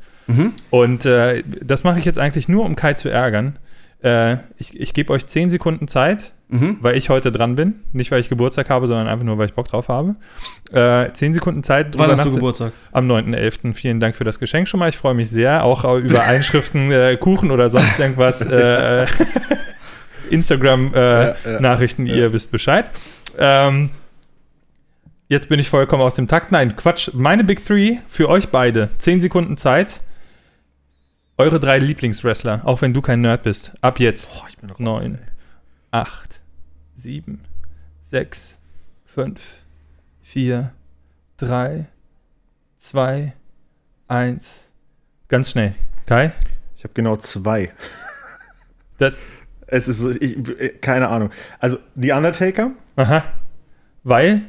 [0.70, 3.60] Und äh, das mache ich jetzt eigentlich nur, um Kai zu ärgern.
[4.02, 6.78] Äh, ich ich gebe euch 10 Sekunden Zeit, Mhm.
[6.82, 7.76] weil ich heute dran bin.
[7.94, 10.16] Nicht, weil ich Geburtstag habe, sondern einfach nur, weil ich Bock drauf habe.
[10.72, 11.98] Äh, 10 Sekunden Zeit.
[11.98, 12.74] Wann hast du Geburtstag?
[12.92, 13.74] Am 9.11.
[13.74, 14.90] Vielen Dank für das Geschenk schon mal.
[14.90, 15.64] Ich freue mich sehr.
[15.64, 18.42] Auch äh, über Einschriften, äh, Kuchen oder sonst irgendwas.
[18.52, 19.08] Äh,
[20.30, 22.16] Instagram-Nachrichten, ja.
[22.16, 22.90] ihr wisst Bescheid.
[23.38, 23.92] Ähm,
[25.30, 26.52] jetzt bin ich vollkommen aus dem Takt.
[26.52, 27.12] Nein, Quatsch.
[27.14, 28.90] Meine Big Three für euch beide.
[28.98, 30.02] 10 Sekunden Zeit.
[31.38, 33.74] Eure drei Lieblingswrestler, auch wenn du kein Nerd bist.
[33.82, 34.38] Ab jetzt.
[34.38, 35.16] Boah, ich bin raus, Neun.
[35.16, 35.28] ey.
[35.92, 36.41] 8,
[37.02, 37.40] 7,
[38.12, 38.60] 6,
[39.06, 39.42] 5,
[40.22, 40.72] 4,
[41.38, 41.88] 3,
[42.78, 43.34] 2,
[44.08, 44.70] 1.
[45.28, 45.74] Ganz schnell.
[46.06, 46.32] Kai?
[46.78, 47.72] Ich habe genau zwei.
[49.00, 49.18] Das,
[49.66, 50.38] Es ist, ich,
[50.82, 51.32] keine Ahnung.
[51.60, 53.24] Also, The Undertaker, aha.
[54.04, 54.42] Weil?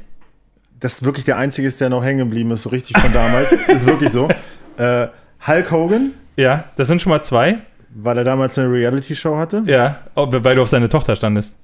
[0.80, 3.52] das ist wirklich der einzige, ist, der noch hängen geblieben ist, so richtig von damals.
[3.68, 4.28] ist wirklich so.
[4.76, 5.06] Äh,
[5.46, 7.58] Hulk Hogan, Ja, das sind schon mal zwei.
[7.94, 9.62] weil er damals eine Reality-Show hatte.
[9.66, 11.54] Ja, weil du auf seine Tochter standest.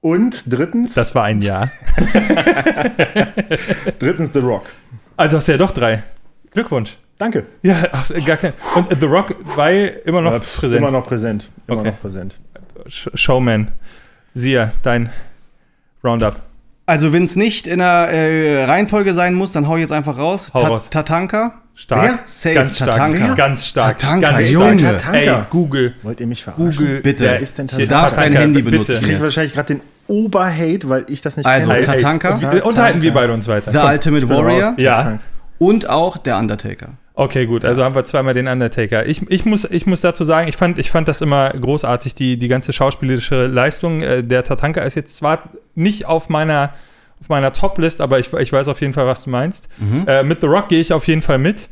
[0.00, 1.68] Und drittens, Das war ein Ja.
[3.98, 4.64] drittens The Rock.
[5.16, 6.02] Also hast du ja doch drei.
[6.52, 6.96] Glückwunsch.
[7.18, 7.46] Danke.
[7.62, 8.52] Ja, ach, gar kein.
[8.76, 10.80] Und The Rock, weil immer noch pff, präsent.
[10.80, 11.50] Immer noch präsent.
[11.66, 11.90] Immer Okay.
[11.90, 12.38] noch präsent.
[12.86, 13.72] Sh- Showman.
[14.34, 15.10] Sia, dein
[16.04, 16.36] Roundup.
[16.86, 20.16] Also, wenn es nicht in der äh, Reihenfolge sein muss, dann hau ich jetzt einfach
[20.16, 20.50] raus.
[20.54, 20.90] Hau Ta raus.
[20.90, 21.60] Tatanka.
[21.80, 22.02] Stark.
[22.02, 22.18] Wer?
[22.26, 22.90] Safe, Ganz stark.
[22.96, 23.34] Tatanka.
[23.34, 23.98] Ganz stark.
[24.00, 24.78] Tatanka, ganz Junge.
[24.80, 24.98] stark.
[24.98, 25.18] Tatanka.
[25.38, 25.94] Ey, Google.
[26.02, 26.66] Wollt ihr mich verarschen?
[26.86, 27.00] Google.
[27.02, 27.24] Bitte.
[27.24, 27.88] Wer ist denn Tatanka?
[27.94, 28.70] darfst dein Handy bitte.
[28.72, 28.92] benutzen.
[29.00, 31.78] Ich kriege wahrscheinlich gerade den Oberhate, weil ich das nicht Also, kenne.
[31.80, 32.40] Ey, Tatanka.
[32.40, 33.70] wir- Unterhalten wir beide uns weiter.
[33.70, 33.90] The Komm.
[33.90, 34.74] Ultimate Warrior.
[34.78, 35.18] Ja.
[35.58, 36.88] Und auch der Undertaker.
[37.14, 37.64] Okay, gut.
[37.64, 39.06] Also haben wir zweimal den Undertaker.
[39.06, 42.38] Ich, ich, muss, ich muss dazu sagen, ich fand, ich fand das immer großartig, die,
[42.38, 44.02] die ganze schauspielerische Leistung.
[44.02, 45.44] Äh, Der Tatanka ist jetzt zwar
[45.76, 46.70] nicht auf meiner,
[47.20, 49.68] auf meiner Top-List, aber ich, ich weiß auf jeden Fall, was du meinst.
[50.06, 51.68] Äh, mit The Rock gehe ich auf jeden Fall mit.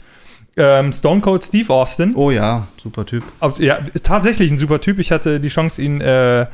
[0.57, 2.15] Ähm, Stone Cold Steve Austin.
[2.15, 3.23] Oh ja, super Typ.
[3.41, 4.99] Auf, ja, ist tatsächlich ein super Typ.
[4.99, 6.47] Ich hatte die Chance, ihn äh,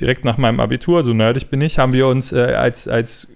[0.00, 3.28] direkt nach meinem Abitur, so nerdig bin ich, haben wir uns äh, als, als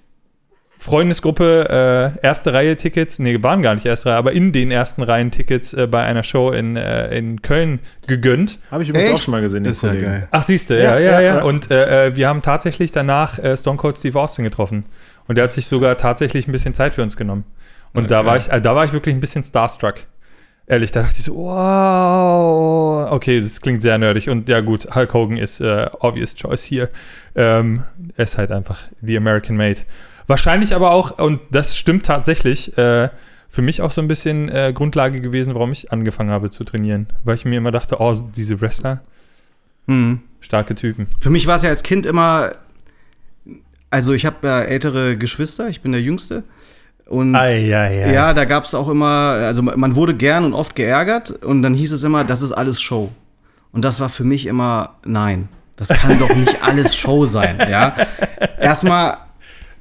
[0.83, 5.03] Freundesgruppe äh, erste Reihe Tickets, nee, waren gar nicht erste Reihe, aber in den ersten
[5.03, 7.79] Reihen Tickets äh, bei einer Show in, äh, in Köln
[8.09, 8.59] gegönnt.
[8.69, 9.15] Habe ich übrigens Echt?
[9.15, 10.05] auch schon mal gesehen, den ja Kollegen.
[10.07, 10.29] geil.
[10.33, 11.37] Ach, siehst du, ja, Ja, ja, ja, ja.
[11.37, 11.43] ja.
[11.45, 14.85] Und äh, äh, wir haben tatsächlich danach äh, Stone Cold Steve Austin getroffen.
[15.29, 17.45] Und der hat sich sogar tatsächlich ein bisschen Zeit für uns genommen.
[17.95, 20.01] Und da, war ich, äh, da war ich wirklich ein bisschen starstruck.
[20.67, 23.09] Ehrlich, da dachte ich so, wow.
[23.13, 24.29] Okay, das klingt sehr nerdig.
[24.29, 26.89] Und ja, gut, Hulk Hogan ist äh, obvious choice hier.
[27.37, 27.85] Ähm,
[28.17, 29.79] er ist halt einfach the American Made.
[30.33, 33.11] Wahrscheinlich aber auch, und das stimmt tatsächlich, äh,
[33.51, 37.07] für mich auch so ein bisschen äh, Grundlage gewesen, warum ich angefangen habe zu trainieren.
[37.23, 39.03] Weil ich mir immer dachte, oh, diese Wrestler,
[39.87, 40.21] Mhm.
[40.41, 41.07] starke Typen.
[41.19, 42.53] Für mich war es ja als Kind immer.
[43.91, 46.45] Also, ich habe ja ältere Geschwister, ich bin der Jüngste.
[47.05, 47.89] Und ja, ja.
[47.91, 51.75] ja, da gab es auch immer, also man wurde gern und oft geärgert und dann
[51.75, 53.13] hieß es immer, das ist alles Show.
[53.71, 57.95] Und das war für mich immer, nein, das kann doch nicht alles Show sein, ja.
[58.59, 59.19] Erstmal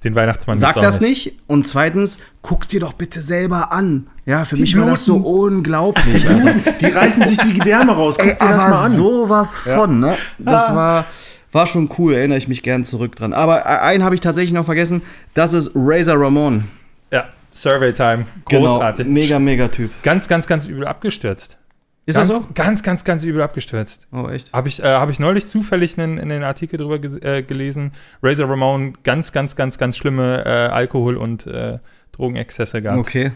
[0.03, 4.07] Den Weihnachtsmann sag das nicht und zweitens guck's dir doch bitte selber an.
[4.25, 6.27] Ja, für mich war das so unglaublich.
[6.29, 6.55] Alter.
[6.79, 8.17] Die reißen sich die Gedärme raus.
[8.17, 8.91] Guck Ey, dir das mal an.
[8.91, 10.17] sowas von, ne?
[10.39, 11.05] Das war,
[11.51, 13.33] war schon cool, erinnere ich mich gern zurück dran.
[13.33, 15.03] Aber äh, einen habe ich tatsächlich noch vergessen,
[15.35, 16.67] das ist Razor Ramon.
[17.11, 18.25] Ja, Survey Time.
[18.45, 19.05] Großartig.
[19.05, 19.91] Genau, mega, mega Typ.
[20.01, 21.57] Ganz, ganz, ganz übel abgestürzt.
[22.05, 22.47] Ist ganz, das so?
[22.55, 24.07] Ganz, ganz, ganz übel abgestürzt.
[24.11, 24.51] Oh, echt?
[24.53, 27.91] Habe ich, äh, hab ich neulich zufällig einen, einen Artikel drüber ge äh, gelesen.
[28.23, 31.77] Razor Ramon, ganz, ganz, ganz, ganz schlimme äh, Alkohol- und äh,
[32.11, 32.99] Drogenexzesse gehabt.
[32.99, 33.31] Okay.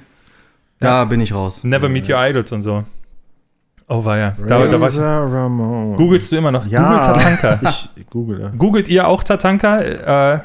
[0.80, 1.64] Da bin ich raus.
[1.64, 2.84] Never Meet Your Idols und so.
[3.88, 4.32] Oh, war ja.
[4.32, 5.96] Da, da war ich, Razor Ramon.
[5.96, 6.66] googelst du immer noch?
[6.66, 6.84] Ja.
[6.84, 7.60] Google Tatanka.
[7.64, 8.52] Ich google.
[8.58, 9.82] Googelt ihr auch Tatanka?
[9.82, 10.40] Äh,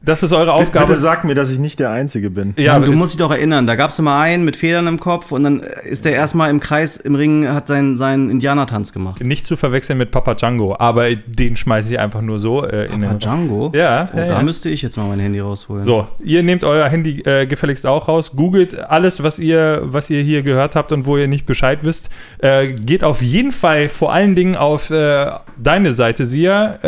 [0.00, 0.96] das ist eure Bitte Aufgabe.
[0.96, 2.54] sag mir, dass ich nicht der Einzige bin.
[2.56, 5.00] ja, Mann, du musst dich doch erinnern, da gab es immer einen mit Federn im
[5.00, 9.22] Kopf und dann ist der erstmal im Kreis im Ring, hat seinen, seinen Indianertanz gemacht.
[9.24, 13.02] nicht zu verwechseln mit Papa Django, aber den schmeiße ich einfach nur so äh, in
[13.04, 13.18] Aber den.
[13.18, 13.72] Django?
[13.74, 14.42] Ja, Oh, ja, da ja.
[14.42, 15.82] müsste ich jetzt mal mein Handy rausholen.
[15.82, 20.22] So, ihr nehmt euer Handy äh, gefälligst auch raus, googelt alles, was ihr, was ihr
[20.22, 22.08] hier gehört habt und wo ihr nicht Bescheid wisst.
[22.38, 25.26] Äh, geht auf jeden Fall vor allen Dingen auf äh,
[25.60, 26.78] deine Seite, Sia,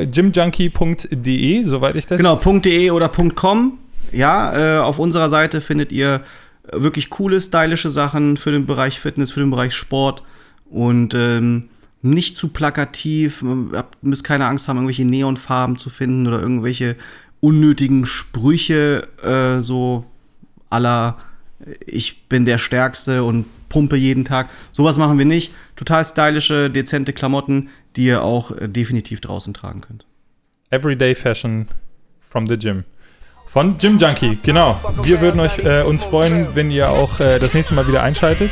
[0.00, 2.18] äh, gymjunkie.de, soweit ich das.
[2.18, 3.78] Genau, .de oder .com.
[4.12, 6.22] Ja, äh, auf unserer Seite findet ihr
[6.72, 10.22] wirklich coole, stylische Sachen für den Bereich Fitness, für den Bereich Sport
[10.70, 11.68] und ähm,
[12.02, 13.42] nicht zu plakativ.
[13.42, 16.96] Ihr habt- müsst keine Angst haben, irgendwelche Neonfarben zu finden oder irgendwelche
[17.40, 20.04] unnötigen Sprüche, äh, so
[20.70, 21.18] aller
[21.86, 24.48] ich bin der Stärkste und pumpe jeden Tag.
[24.72, 25.52] Sowas machen wir nicht.
[25.76, 30.04] Total stylische, dezente Klamotten, die ihr auch äh, definitiv draußen tragen könnt.
[30.70, 31.68] Everyday Fashion
[32.32, 32.84] from the Gym.
[33.46, 34.80] Von Gym Junkie, genau.
[35.02, 38.50] Wir würden euch, äh, uns freuen, wenn ihr auch äh, das nächste Mal wieder einschaltet.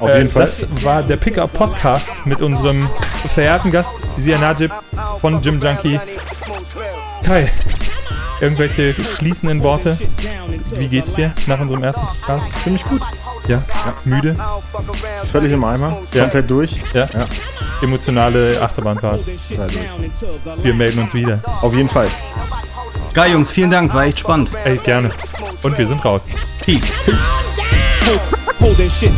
[0.00, 0.42] Auf Äh, jeden Fall.
[0.42, 2.88] Das war der Pickup Podcast mit unserem
[3.32, 4.72] verehrten Gast Sia Najib
[5.20, 6.00] von Gym Junkie.
[7.24, 7.48] Kai,
[8.40, 9.96] irgendwelche schließenden Worte?
[10.74, 12.46] Wie geht's dir nach unserem ersten Podcast?
[12.64, 13.02] Ziemlich gut.
[13.46, 13.62] Ja,
[14.04, 14.34] müde,
[15.30, 15.98] Völlig im Eimer.
[16.12, 16.22] Ja.
[16.22, 16.76] Komplett durch.
[16.92, 17.26] ja, Ja.
[17.82, 19.20] emotionale Achterbahnfahrt.
[20.62, 21.38] Wir melden uns wieder.
[21.62, 22.08] Auf jeden Fall.
[23.12, 24.50] Geil, Jungs, vielen Dank, war echt spannend.
[24.64, 25.10] Ey, gerne.
[25.62, 26.28] Und wir sind raus.
[26.60, 26.92] Peace.
[28.60, 29.12] Holding shit